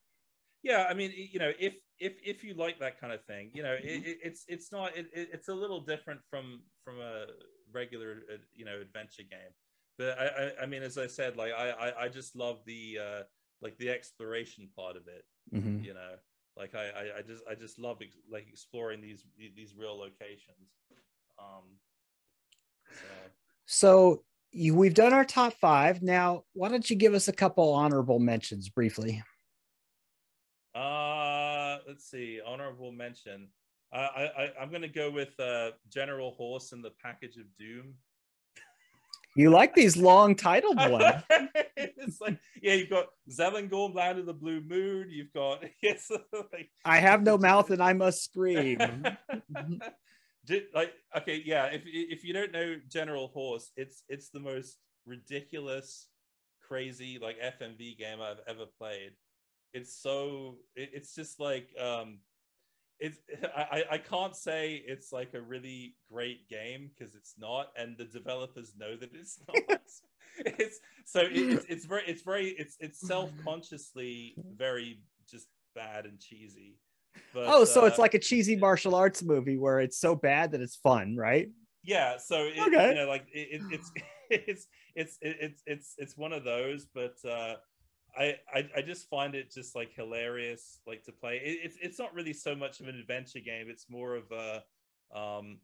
[0.63, 3.63] Yeah, I mean, you know, if if if you like that kind of thing, you
[3.63, 7.25] know, it, it, it's it's not it, it's a little different from from a
[7.73, 9.51] regular uh, you know adventure game
[9.97, 12.99] but I, I, I mean, as I said, like I, I, I just love the
[13.01, 13.23] uh,
[13.61, 15.25] like the exploration part of it.
[15.53, 15.83] Mm-hmm.
[15.83, 16.15] You know,
[16.57, 19.25] like I, I, I, just, I just love ex- like exploring these
[19.55, 20.71] these real locations.
[21.39, 21.63] Um,
[22.89, 23.03] so.
[23.65, 26.01] so you, we've done our top five.
[26.01, 29.23] Now, why don't you give us a couple honorable mentions briefly?
[30.75, 32.39] Uh, let's see.
[32.45, 33.47] Honorable mention.
[33.91, 37.45] Uh, I, I, I'm going to go with uh, General Horse and the Package of
[37.59, 37.93] Doom.
[39.35, 41.23] You like these long titled ones.
[41.77, 45.07] it's like, yeah, you've got Zelenhgorm, Land of the Blue Moon.
[45.09, 46.11] You've got, yes,
[46.51, 48.77] like, I have no mouth and I must scream.
[50.73, 56.07] like, okay, yeah, if, if you don't know General Horse, it's it's the most ridiculous,
[56.61, 59.13] crazy, like FMV game I've ever played.
[59.73, 62.19] It's so, it, it's just like, um,
[63.03, 63.19] it's
[63.55, 68.05] I, I can't say it's like a really great game because it's not and the
[68.05, 69.79] developers know that it's not.
[70.45, 76.77] It's so it's, it's very it's very it's it's self-consciously very just bad and cheesy
[77.33, 80.51] but, oh so uh, it's like a cheesy martial arts movie where it's so bad
[80.51, 81.49] that it's fun right?
[81.83, 82.89] Yeah so it, okay.
[82.89, 83.91] you know like it, it's
[84.29, 87.55] it's it's it's it's it's one of those but uh
[88.15, 91.41] I, I, I just find it just like hilarious like to play.
[91.43, 94.63] It, it's it's not really so much of an adventure game it's more of a
[95.17, 95.59] um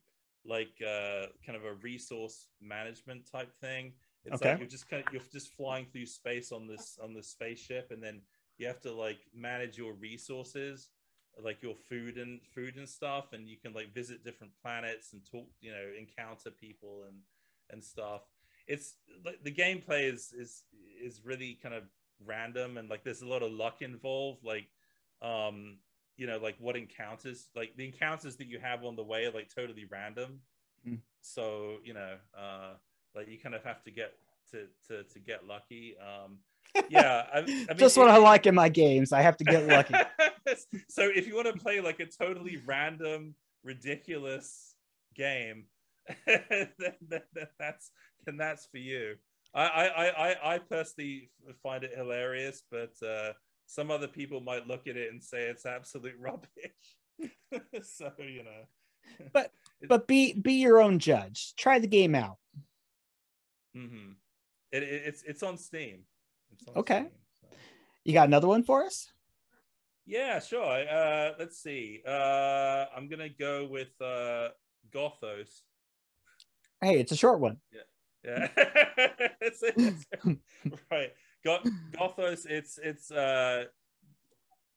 [0.45, 3.93] like uh kind of a resource management type thing.
[4.25, 4.51] It's okay.
[4.51, 7.91] like you're just kind of you're just flying through space on this on this spaceship
[7.91, 8.21] and then
[8.57, 10.89] you have to like manage your resources
[11.41, 15.21] like your food and food and stuff and you can like visit different planets and
[15.29, 17.17] talk you know encounter people and
[17.69, 18.21] and stuff.
[18.67, 18.95] It's
[19.25, 20.63] like the gameplay is is
[21.03, 21.83] is really kind of
[22.25, 24.67] random and like there's a lot of luck involved like
[25.21, 25.77] um
[26.17, 29.31] you know like what encounters like the encounters that you have on the way are
[29.31, 30.39] like totally random.
[30.87, 30.99] Mm.
[31.21, 32.73] so you know uh
[33.15, 34.13] like you kind of have to get
[34.51, 35.95] to to, to get lucky.
[35.99, 36.37] Um
[36.89, 39.43] yeah I, I mean, just what it, i like in my games i have to
[39.43, 39.95] get lucky.
[40.87, 44.73] So if you want to play like a totally random ridiculous
[45.13, 45.65] game
[46.25, 47.91] then, then, then that's
[48.25, 49.15] then that's for you
[49.53, 51.31] I, I, I, I personally
[51.63, 53.33] find it hilarious, but uh,
[53.65, 56.47] some other people might look at it and say it's absolute rubbish.
[57.83, 59.51] so you know, but
[59.87, 61.53] but be be your own judge.
[61.57, 62.37] Try the game out.
[63.75, 64.11] Mm-hmm.
[64.71, 66.03] It, it, it's it's on Steam.
[66.53, 66.99] It's on okay.
[66.99, 67.57] Steam, so.
[68.05, 69.11] You got another one for us?
[70.05, 70.87] Yeah, sure.
[70.89, 72.01] Uh, let's see.
[72.07, 74.49] Uh, I'm gonna go with uh,
[74.91, 75.61] Gothos.
[76.81, 77.57] Hey, it's a short one.
[77.73, 77.81] Yeah.
[78.23, 78.47] Yeah,
[79.41, 80.05] it's, it's,
[80.91, 81.13] right.
[81.45, 82.45] Gothos.
[82.45, 83.11] It's it's.
[83.11, 83.65] uh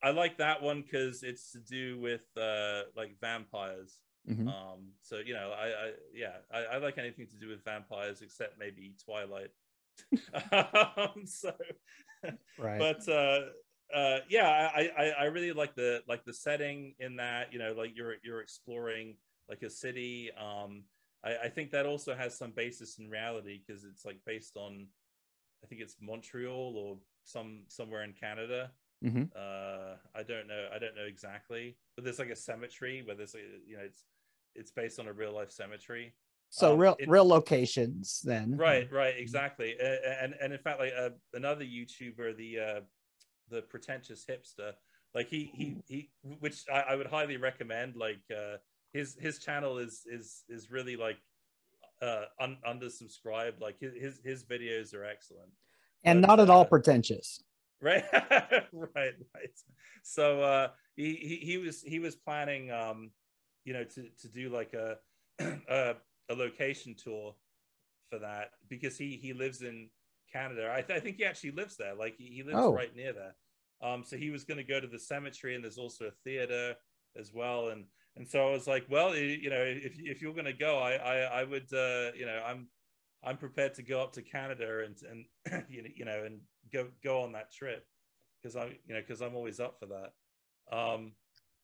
[0.04, 3.98] I like that one because it's to do with uh like vampires.
[4.28, 4.48] Mm-hmm.
[4.48, 4.92] Um.
[5.02, 8.58] So you know, I, I yeah, I, I like anything to do with vampires except
[8.58, 9.50] maybe Twilight.
[10.52, 11.52] um, so,
[12.58, 12.78] right.
[12.78, 13.40] But uh,
[13.94, 17.52] uh, yeah, I, I I really like the like the setting in that.
[17.52, 19.16] You know, like you're you're exploring
[19.48, 20.30] like a city.
[20.40, 20.84] Um
[21.24, 24.86] I, I think that also has some basis in reality because it's like based on,
[25.62, 28.70] I think it's Montreal or some somewhere in Canada.
[29.04, 29.24] Mm-hmm.
[29.34, 30.68] Uh, I don't know.
[30.74, 34.04] I don't know exactly, but there's like a cemetery where there's a, you know it's
[34.54, 36.14] it's based on a real life cemetery.
[36.50, 38.56] So um, real it, real locations then.
[38.56, 39.74] Right, right, exactly.
[39.82, 42.80] Uh, and and in fact, like uh, another YouTuber, the uh,
[43.48, 44.72] the pretentious hipster,
[45.14, 46.10] like he he he,
[46.40, 47.96] which I, I would highly recommend.
[47.96, 48.58] Like uh,
[48.92, 51.18] his his channel is is is really like
[52.00, 53.60] uh un, undersubscribed.
[53.60, 55.50] Like his his videos are excellent.
[56.04, 57.42] And but, not at uh, all pretentious.
[57.80, 58.04] Right.
[58.72, 59.58] Right right.
[60.02, 63.10] So uh he, he he was he was planning um
[63.64, 64.96] you know to to do like a
[65.68, 65.94] a,
[66.28, 67.34] a location tour
[68.10, 69.88] for that because he he lives in
[70.32, 70.72] canada.
[70.72, 71.94] I, th- I think he actually lives there.
[71.94, 72.72] Like he, he lives oh.
[72.72, 73.34] right near there.
[73.82, 76.74] Um so he was going to go to the cemetery and there's also a theater
[77.18, 77.68] as well.
[77.68, 77.84] And
[78.16, 80.94] and so I was like, well, you know, if if you're going to go, I
[80.94, 82.68] I, I would, uh, you know, I'm
[83.24, 84.96] I'm prepared to go up to Canada and
[85.46, 86.40] and you know and
[86.72, 87.86] go go on that trip.
[88.42, 90.76] because I you know because I'm always up for that.
[90.76, 91.12] Um,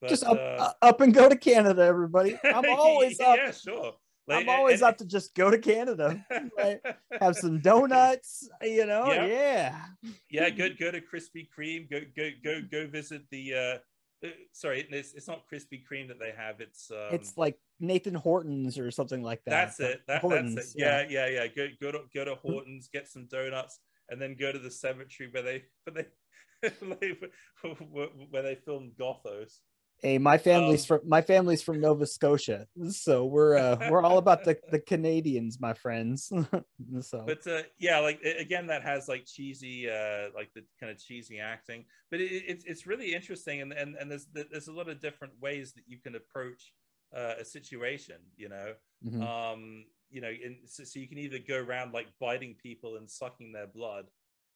[0.00, 2.38] but, just up, uh, up and go to Canada, everybody.
[2.44, 3.36] I'm always up.
[3.36, 3.94] Yeah, sure.
[4.26, 6.22] Like, I'm always and, up to just go to Canada,
[6.56, 6.84] like,
[7.20, 9.10] have some donuts, you know.
[9.10, 10.12] Yeah, yeah.
[10.30, 11.90] yeah go go to Krispy Kreme.
[11.90, 13.54] Go go go go visit the.
[13.54, 13.78] uh uh,
[14.52, 16.60] sorry, it's, it's not Krispy Kreme that they have.
[16.60, 19.50] It's um, it's like Nathan Hortons or something like that.
[19.50, 20.02] That's it.
[20.08, 20.80] That, Hortons, that's it.
[20.80, 21.46] Yeah, yeah, yeah, yeah.
[21.48, 25.30] Go go to go to Hortons, get some donuts, and then go to the cemetery
[25.32, 25.62] where they
[26.80, 27.16] where they
[28.30, 29.58] where they filmed Gothos.
[30.00, 34.18] Hey, my family's um, from my family's from Nova Scotia, so we're uh, we're all
[34.18, 36.32] about the the Canadians, my friends.
[37.00, 41.02] so, but uh, yeah, like again, that has like cheesy, uh, like the kind of
[41.02, 44.88] cheesy acting, but it, it's it's really interesting, and and and there's there's a lot
[44.88, 46.72] of different ways that you can approach
[47.16, 48.74] uh, a situation, you know.
[49.04, 49.22] Mm-hmm.
[49.22, 53.10] Um, you know, and so, so you can either go around like biting people and
[53.10, 54.06] sucking their blood,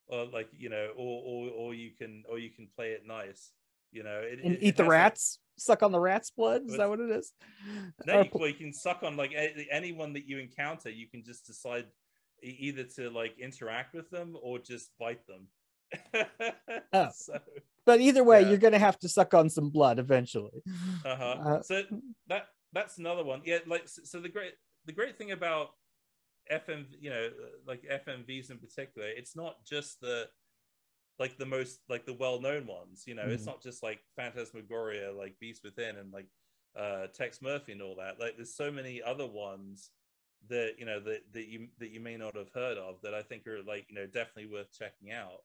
[0.07, 3.51] or like you know, or or or you can or you can play it nice
[3.93, 6.63] you know, it, and it, eat the rats, suck on the rat's blood.
[6.67, 7.33] Is that what it is?
[8.07, 9.33] No, you, well, you can suck on like
[9.71, 10.91] anyone that you encounter.
[10.91, 11.87] You can just decide
[12.43, 15.47] either to like interact with them or just bite them.
[16.93, 17.09] oh.
[17.15, 17.39] so,
[17.85, 18.49] but either way, yeah.
[18.49, 20.63] you're gonna have to suck on some blood eventually.
[21.05, 21.37] Uh-huh.
[21.43, 21.83] Uh, so
[22.29, 23.43] that that's another one.
[23.45, 24.55] Yeah, like so the great
[24.87, 25.71] the great thing about
[26.51, 27.29] FM, you know,
[27.67, 30.29] like FMVs in particular, it's not just the
[31.19, 33.31] like the most like the well-known ones you know mm.
[33.31, 36.27] it's not just like phantasmagoria like beast within and like
[36.79, 38.19] uh tex murphy and all that.
[38.19, 39.91] Like there's so many other ones
[40.49, 43.23] that you know that, that you that you may not have heard of that i
[43.23, 45.43] think are like you know definitely worth checking out.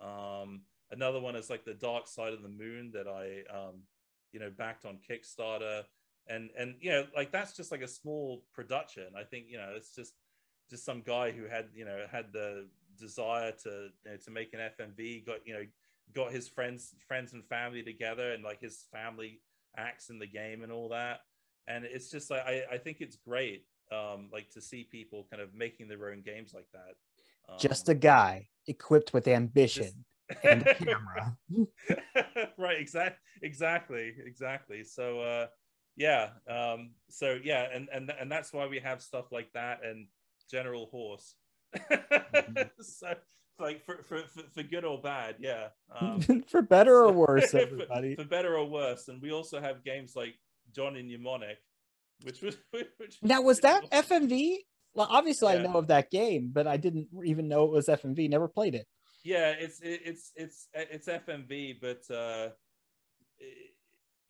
[0.00, 3.82] Um another one is like the dark side of the moon that i um
[4.32, 5.84] you know backed on kickstarter.
[6.28, 9.06] And and you know like that's just like a small production.
[9.16, 10.14] I think you know it's just
[10.68, 12.66] just some guy who had you know had the
[12.98, 15.26] desire to you know, to make an FMV.
[15.26, 15.64] Got you know
[16.14, 19.40] got his friends friends and family together, and like his family
[19.76, 21.20] acts in the game and all that.
[21.68, 25.42] And it's just like I, I think it's great, um, like to see people kind
[25.42, 26.94] of making their own games like that.
[27.48, 30.44] Um, just a guy equipped with ambition just...
[30.44, 31.36] and camera.
[32.58, 32.80] right.
[32.80, 33.18] Exactly.
[33.42, 34.14] Exactly.
[34.24, 34.84] Exactly.
[34.84, 35.20] So.
[35.20, 35.46] uh
[35.98, 40.06] yeah um so yeah and and and that's why we have stuff like that and
[40.50, 41.34] general horse.
[42.80, 43.14] so
[43.58, 45.68] like for, for, for, for, good or bad, yeah.
[45.98, 48.14] Um, for better or worse, everybody.
[48.14, 50.34] for, for, better or worse, and we also have games like
[50.74, 51.58] Johnny Mnemonic,
[52.22, 54.56] which was which now was that FMV?
[54.94, 55.60] Well, obviously yeah.
[55.60, 58.30] I know of that game, but I didn't even know it was FMV.
[58.30, 58.86] Never played it.
[59.24, 62.50] Yeah, it's it, it's it's it's FMV, but uh,
[63.38, 63.74] it,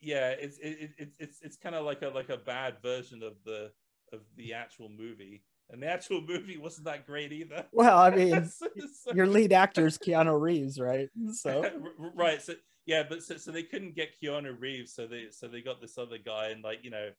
[0.01, 3.33] yeah, it's it, it, it's it's kind of like a like a bad version of
[3.45, 3.71] the
[4.13, 7.65] of the actual movie and the actual movie wasn't that great either.
[7.71, 8.67] Well, I mean, so,
[9.13, 11.09] your lead actor is Keanu Reeves, right?
[11.33, 11.69] So
[12.15, 12.53] right, so
[12.85, 15.97] yeah, but so, so they couldn't get Keanu Reeves, so they so they got this
[15.97, 17.09] other guy, and like you know,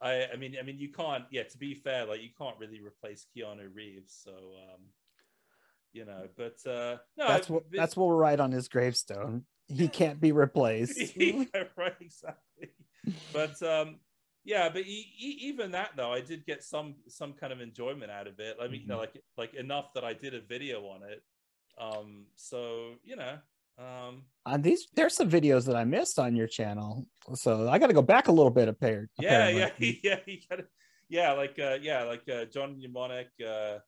[0.00, 2.80] I I mean I mean you can't yeah to be fair like you can't really
[2.80, 4.80] replace Keanu Reeves, so um,
[5.92, 9.44] you know, but uh, no, that's what that's what we'll write on his gravestone.
[9.68, 10.98] He can't be replaced.
[11.16, 11.44] yeah,
[11.76, 12.70] right, exactly.
[13.32, 13.96] But um,
[14.44, 18.10] yeah but e- e- even that though i did get some some kind of enjoyment
[18.10, 18.82] out of it i mean mm-hmm.
[18.82, 19.18] you know mm-hmm.
[19.36, 21.22] like like enough that i did a video on it
[21.80, 23.38] um so you know
[23.78, 27.88] um on these there's some videos that i missed on your channel so i got
[27.88, 29.70] to go back a little bit of pair yeah yeah
[30.02, 30.64] yeah you gotta,
[31.08, 33.78] yeah like uh yeah like uh john mnemonic uh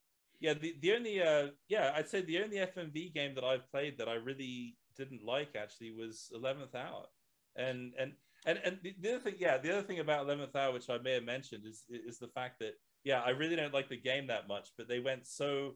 [0.41, 3.97] yeah the, the only uh yeah i'd say the only fmv game that i've played
[3.97, 7.07] that i really didn't like actually was 11th hour
[7.55, 8.13] and and
[8.45, 10.99] and and the, the, other thing, yeah, the other thing about Eleventh Hour, which I
[10.99, 12.75] may have mentioned, is is the fact that
[13.05, 15.75] yeah, I really don't like the game that much, but they went so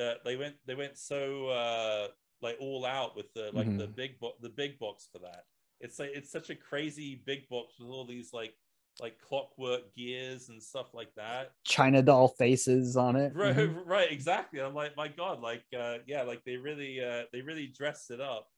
[0.00, 2.08] uh, they went they went so uh,
[2.42, 3.78] like all out with the like mm-hmm.
[3.78, 5.44] the big bo- the big box for that.
[5.80, 8.54] It's like it's such a crazy big box with all these like
[9.00, 11.52] like clockwork gears and stuff like that.
[11.64, 13.34] China doll faces on it.
[13.34, 13.78] Right, mm-hmm.
[13.88, 14.60] right, exactly.
[14.60, 18.20] I'm like, my God, like, uh, yeah, like they really, uh, they really dressed it
[18.20, 18.48] up.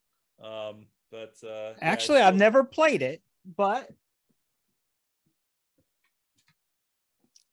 [0.43, 3.23] Um, but uh, actually, yeah, I've never played it
[3.57, 3.89] but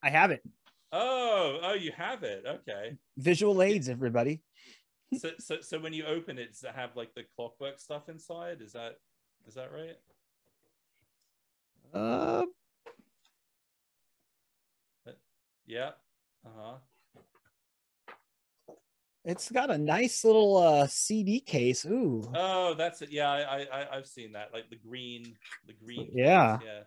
[0.02, 0.44] I have it.
[0.92, 2.44] Oh, oh, you have it.
[2.48, 2.96] Okay.
[3.18, 4.42] Visual aids, everybody.
[5.18, 8.62] so, so, so when you open it, does it have like the clockwork stuff inside?
[8.62, 8.98] Is that,
[9.48, 9.98] is that right?
[11.94, 12.46] Uh.
[15.66, 15.92] Yeah.
[16.46, 16.74] Uh huh.
[19.26, 21.84] It's got a nice little uh, CD case.
[21.86, 22.24] Ooh.
[22.36, 23.12] Oh, that's it.
[23.12, 24.54] Yeah, I, I I've seen that.
[24.54, 26.12] Like the green, the green.
[26.14, 26.58] Yeah.
[26.58, 26.68] Case.
[26.68, 26.84] Yeah.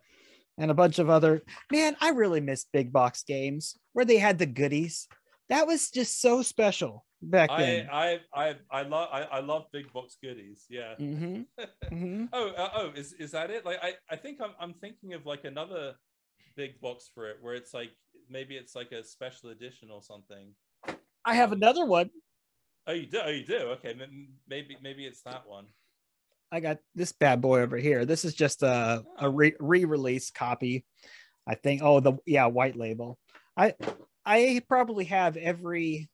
[0.61, 1.43] And a bunch of other.
[1.72, 5.09] Man, I really miss big box games where they had the goodies.
[5.49, 7.89] that was just so special back then.
[7.91, 10.64] I I I, I love I, I love big box goodies.
[10.68, 10.95] Yeah.
[10.99, 11.43] Mm-hmm.
[11.91, 12.26] Mm-hmm.
[12.34, 13.64] oh uh, oh is is that it?
[13.64, 15.95] Like I I think I'm I'm thinking of like another
[16.55, 17.91] big box for it where it's like
[18.28, 20.53] maybe it's like a special edition or something.
[21.24, 22.11] I have another one.
[22.89, 23.20] Oh, you do.
[23.22, 23.59] Oh, you do.
[23.74, 23.95] Okay,
[24.49, 25.66] maybe maybe it's that one.
[26.51, 28.07] I got this bad boy over here.
[28.07, 29.28] This is just a a oh.
[29.28, 30.86] re release copy.
[31.47, 31.82] I think.
[31.84, 33.18] Oh, the yeah, white label.
[33.59, 33.74] I
[34.24, 36.09] I probably have every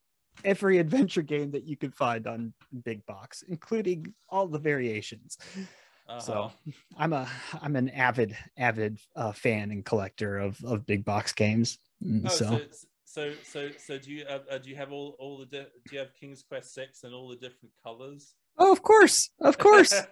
[0.44, 2.52] every adventure game that you could find on
[2.84, 5.38] Big Box, including all the variations.
[6.08, 6.20] Uh-huh.
[6.20, 6.52] So
[6.98, 7.28] I'm a
[7.62, 11.78] I'm an avid avid uh, fan and collector of of Big Box games.
[12.04, 12.44] Mm, oh, so.
[12.44, 15.70] so so so so do you uh, uh, do you have all all the di-
[15.86, 18.34] do you have King's Quest six and all the different colors?
[18.58, 19.94] Oh, of course, of course.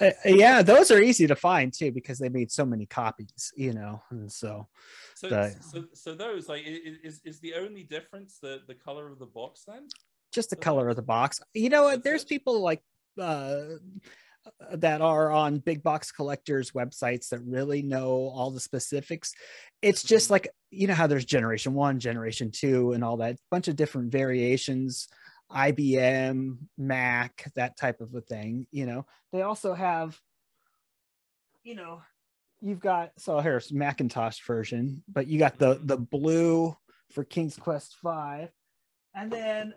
[0.00, 3.72] Uh, yeah, those are easy to find too because they made so many copies, you
[3.72, 4.66] know, and so.
[5.14, 9.18] So, the, so, so those like is is the only difference the the color of
[9.18, 9.88] the box then?
[10.32, 11.40] Just the color of the box.
[11.54, 12.02] You know what?
[12.02, 12.82] There's people like
[13.18, 13.78] uh
[14.72, 19.32] that are on big box collectors websites that really know all the specifics
[19.82, 20.34] it's just mm-hmm.
[20.34, 24.10] like you know how there's generation one generation two and all that bunch of different
[24.10, 25.08] variations
[25.52, 30.18] ibm mac that type of a thing you know they also have
[31.62, 32.02] you know
[32.60, 35.86] you've got so here's macintosh version but you got the mm-hmm.
[35.86, 36.76] the blue
[37.12, 38.50] for king's quest 5
[39.14, 39.74] and then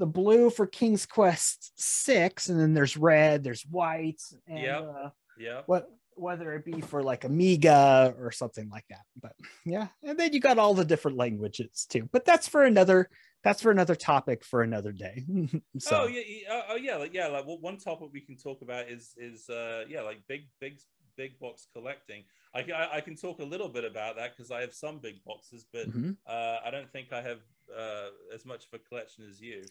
[0.00, 5.10] the blue for King's Quest six, and then there's red, there's white, and yeah, uh,
[5.38, 5.60] yeah.
[5.66, 9.02] What whether it be for like Amiga or something like that.
[9.20, 9.32] But
[9.64, 12.08] yeah, and then you got all the different languages too.
[12.10, 13.10] But that's for another
[13.44, 15.22] that's for another topic for another day.
[15.78, 16.02] so.
[16.02, 18.88] Oh yeah, oh, oh yeah, like yeah, like well, one topic we can talk about
[18.88, 20.78] is is uh yeah, like big big
[21.16, 22.24] big box collecting.
[22.54, 25.22] I, I, I can talk a little bit about that because I have some big
[25.24, 26.12] boxes, but mm-hmm.
[26.26, 27.38] uh, I don't think I have
[27.76, 29.62] uh, as much of a collection as you.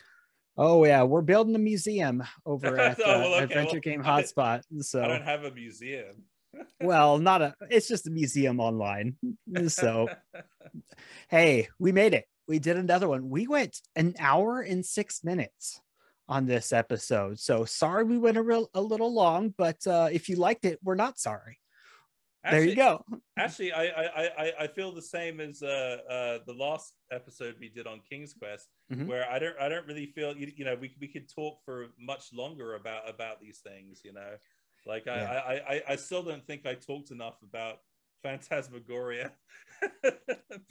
[0.57, 3.43] Oh yeah, we're building a museum over at uh, oh, well, okay.
[3.43, 4.63] Adventure well, Game Hotspot.
[4.81, 6.23] So I don't have a museum.
[6.81, 7.55] well, not a.
[7.69, 9.15] It's just a museum online.
[9.67, 10.07] So,
[11.29, 12.25] hey, we made it.
[12.47, 13.29] We did another one.
[13.29, 15.79] We went an hour and six minutes
[16.27, 17.39] on this episode.
[17.39, 20.79] So sorry we went a, real, a little long, but uh, if you liked it,
[20.83, 21.59] we're not sorry.
[22.43, 23.03] Actually, there you go.
[23.37, 27.67] actually, I, I I I feel the same as uh, uh, the last episode we
[27.67, 29.07] did on King's Quest, mm-hmm.
[29.07, 31.87] where I don't I don't really feel you, you know we we could talk for
[31.99, 34.01] much longer about about these things.
[34.05, 34.35] You know,
[34.85, 35.41] like I yeah.
[35.45, 37.79] I, I I still don't think I talked enough about
[38.23, 39.33] Phantasmagoria,
[40.01, 40.13] but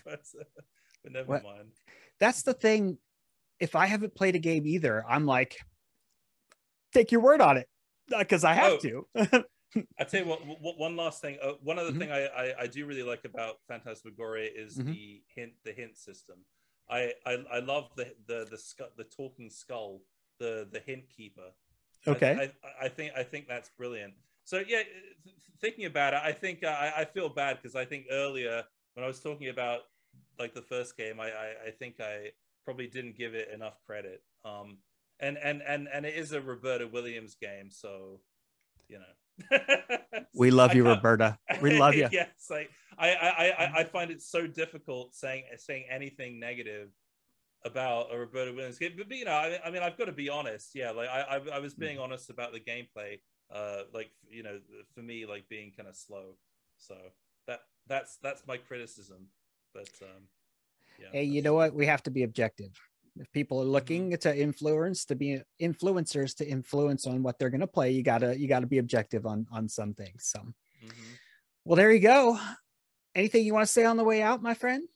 [0.07, 0.45] uh,
[1.03, 1.45] but never what?
[1.45, 1.73] mind.
[2.19, 2.97] That's the thing.
[3.61, 5.57] If I haven't played a game either, I'm like,
[6.95, 7.69] take your word on it
[8.19, 9.05] because I have oh.
[9.25, 9.45] to.
[9.99, 10.79] I tell you what.
[10.79, 11.39] One last thing.
[11.43, 11.99] Uh, one other mm-hmm.
[11.99, 14.93] thing I, I, I do really like about Phantasmagoria is mm-hmm.
[14.93, 16.37] the hint the hint system.
[16.91, 20.01] I I, I love the the the sc- the talking skull,
[20.39, 21.51] the the hint keeper.
[22.07, 22.33] Okay.
[22.33, 24.15] I, I, I think I think that's brilliant.
[24.45, 24.83] So yeah,
[25.61, 28.65] thinking about it, I think uh, I, I feel bad because I think earlier
[28.95, 29.81] when I was talking about
[30.39, 32.31] like the first game, I, I, I think I
[32.65, 34.23] probably didn't give it enough credit.
[34.45, 34.79] Um,
[35.21, 38.21] and and and and it is a Roberta Williams game, so
[38.89, 39.05] you know
[40.35, 41.39] we love you, Roberta.
[41.61, 42.09] We love you.
[42.13, 46.91] yes, like I, I, I, I find it so difficult saying saying anything negative
[47.65, 48.93] about a Roberta Williams game.
[48.97, 50.75] But, you know, I, I, mean, I've got to be honest.
[50.75, 52.03] Yeah, like I, I, was being mm.
[52.03, 53.21] honest about the gameplay.
[53.53, 54.59] Uh, like you know,
[54.95, 56.37] for me, like being kind of slow.
[56.77, 56.95] So
[57.47, 59.27] that that's that's my criticism.
[59.75, 60.25] But um,
[61.01, 61.09] yeah.
[61.13, 61.75] Hey, you know what?
[61.75, 62.79] We have to be objective
[63.21, 63.73] if people are mm-hmm.
[63.73, 68.03] looking to influence to be influencers to influence on what they're going to play you
[68.03, 70.41] gotta you gotta be objective on on some things so.
[70.41, 71.15] Mm-hmm.
[71.65, 72.39] well there you go.
[73.15, 74.87] Anything you want to say on the way out my friend?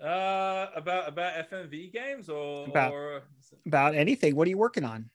[0.00, 3.22] Uh about about fmv games or about, or...
[3.66, 4.36] about anything.
[4.36, 5.10] What are you working on?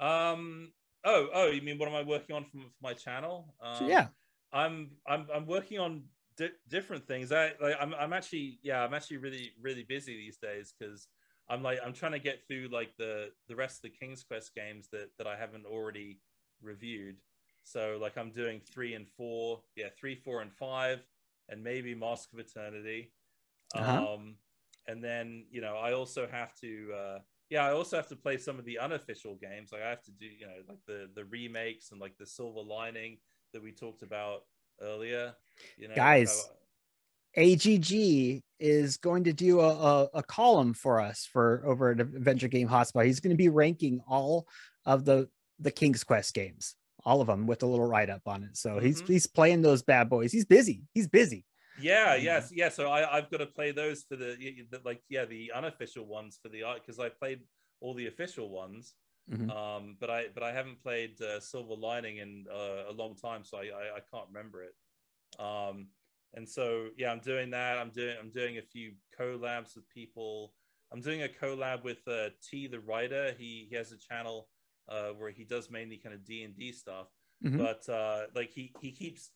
[0.00, 0.72] Um
[1.04, 3.54] oh oh you mean what am i working on from my channel?
[3.62, 4.08] Um, so, yeah.
[4.52, 6.02] I'm i'm i'm working on
[6.40, 7.30] di- different things.
[7.30, 11.06] I like I'm I'm actually yeah I'm actually really really busy these days because
[11.48, 14.54] I'm like I'm trying to get through like the the rest of the King's Quest
[14.54, 16.18] games that that I haven't already
[16.62, 17.16] reviewed.
[17.62, 21.00] So like I'm doing three and four, yeah, three, four, and five,
[21.48, 23.12] and maybe Mask of Eternity.
[23.74, 24.14] Uh-huh.
[24.14, 24.36] Um,
[24.88, 27.18] and then you know I also have to uh,
[27.50, 29.70] yeah I also have to play some of the unofficial games.
[29.72, 32.62] Like I have to do you know like the the remakes and like the Silver
[32.62, 33.18] Lining
[33.52, 34.44] that we talked about
[34.80, 35.34] earlier.
[35.76, 36.48] You know, Guys.
[37.36, 42.48] AGG is going to do a, a, a, column for us for over at Adventure
[42.48, 43.06] Game Hotspot.
[43.06, 44.48] He's going to be ranking all
[44.84, 45.28] of the
[45.60, 46.74] the King's Quest games,
[47.04, 48.56] all of them with a little write up on it.
[48.56, 48.86] So mm-hmm.
[48.86, 50.32] he's he's playing those bad boys.
[50.32, 50.82] He's busy.
[50.92, 51.44] He's busy.
[51.80, 52.68] Yeah, yes, yeah.
[52.68, 54.36] So I, I've got to play those for the,
[54.70, 57.40] the like, yeah, the unofficial ones for the art because I played
[57.80, 58.94] all the official ones,
[59.30, 59.50] mm-hmm.
[59.50, 63.44] um, but I but I haven't played uh, Silver Lining in uh, a long time,
[63.44, 64.74] so I, I, I can't remember it.
[65.38, 65.88] Um,
[66.34, 67.78] and so yeah, I'm doing that.
[67.78, 70.54] I'm doing I'm doing a few collabs with people.
[70.92, 73.34] I'm doing a collab with uh, T the writer.
[73.38, 74.48] He he has a channel
[74.88, 77.06] uh, where he does mainly kind of D and D stuff,
[77.44, 77.58] mm-hmm.
[77.58, 79.30] but uh, like he he keeps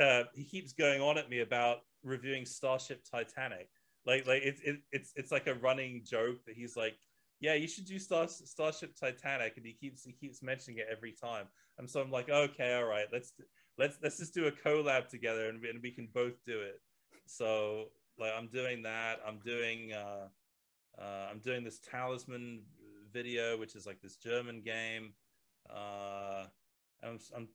[0.00, 3.68] uh, he keeps going on at me about reviewing Starship Titanic.
[4.06, 6.96] Like like it's it, it's it's like a running joke that he's like,
[7.40, 11.12] yeah, you should do Star, Starship Titanic, and he keeps he keeps mentioning it every
[11.12, 11.46] time.
[11.78, 13.32] And so I'm like, okay, all right, let's
[13.78, 16.80] let's let's just do a collab together, and, and we can both do it.
[17.26, 17.86] So
[18.18, 19.20] like I'm doing that.
[19.26, 20.28] I'm doing uh,
[21.00, 22.62] uh, I'm doing this Talisman
[23.12, 25.14] video, which is like this German game.
[25.68, 26.44] Uh,
[27.02, 27.48] I'm, I'm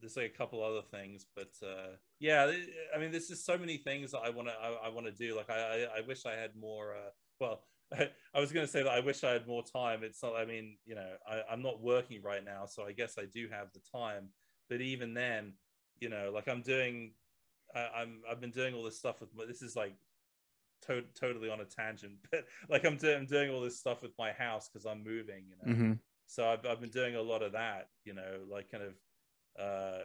[0.00, 2.50] there's like a couple other things, but uh, yeah,
[2.94, 5.12] I mean, there's just so many things that I want to I, I want to
[5.12, 5.36] do.
[5.36, 6.94] Like I, I, I wish I had more.
[6.94, 7.10] Uh,
[7.40, 7.62] well,
[7.92, 10.00] I, I was going to say that I wish I had more time.
[10.02, 10.36] It's not.
[10.36, 13.48] I mean, you know, I, I'm not working right now, so I guess I do
[13.50, 14.28] have the time.
[14.68, 15.54] But even then,
[16.00, 17.12] you know, like I'm doing,
[17.74, 19.48] I, I'm I've been doing all this stuff with.
[19.48, 19.94] This is like
[20.86, 24.12] to- totally on a tangent, but like I'm doing I'm doing all this stuff with
[24.18, 25.44] my house because I'm moving.
[25.48, 25.92] You know, mm-hmm.
[26.26, 27.88] so I've I've been doing a lot of that.
[28.04, 28.94] You know, like kind of
[29.58, 30.02] uh,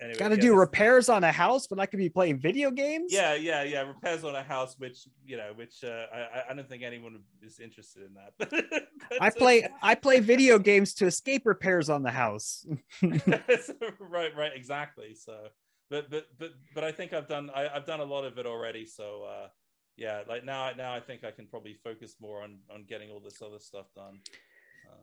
[0.00, 2.70] anyway, got to yeah, do repairs on a house, but I could be playing video
[2.70, 3.12] games.
[3.12, 3.82] Yeah, yeah, yeah.
[3.82, 7.60] Repairs on a house, which you know, which uh, I, I don't think anyone is
[7.60, 8.88] interested in that.
[9.20, 12.66] I play I play video games to escape repairs on the house.
[13.02, 15.14] right, right, exactly.
[15.14, 15.48] So,
[15.90, 18.46] but but but but I think I've done I, have done a lot of it
[18.46, 18.86] already.
[18.86, 19.24] So.
[19.24, 19.48] uh
[19.96, 23.20] yeah like now now i think i can probably focus more on on getting all
[23.20, 24.18] this other stuff done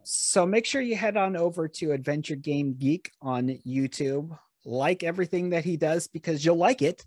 [0.03, 4.37] so make sure you head on over to Adventure Game Geek on YouTube.
[4.65, 7.05] Like everything that he does because you'll like it,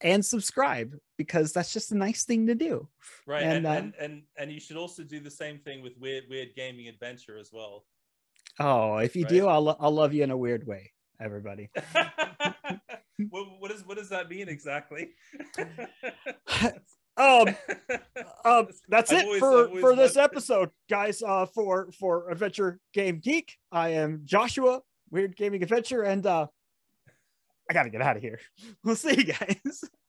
[0.00, 2.88] and subscribe because that's just a nice thing to do.
[3.26, 5.98] Right, and and, uh, and, and, and you should also do the same thing with
[5.98, 7.84] Weird Weird Gaming Adventure as well.
[8.58, 9.30] Oh, if you right?
[9.30, 11.70] do, I'll I'll love you in a weird way, everybody.
[13.28, 15.10] what, what, is, what does that mean exactly?
[17.16, 17.48] um,
[18.44, 21.22] um, that's it always, for for this episode, guys.
[21.22, 24.80] Uh, for for Adventure Game Geek, I am Joshua,
[25.10, 26.46] Weird Gaming Adventure, and uh,
[27.70, 28.40] I gotta get out of here.
[28.84, 29.84] We'll see you guys.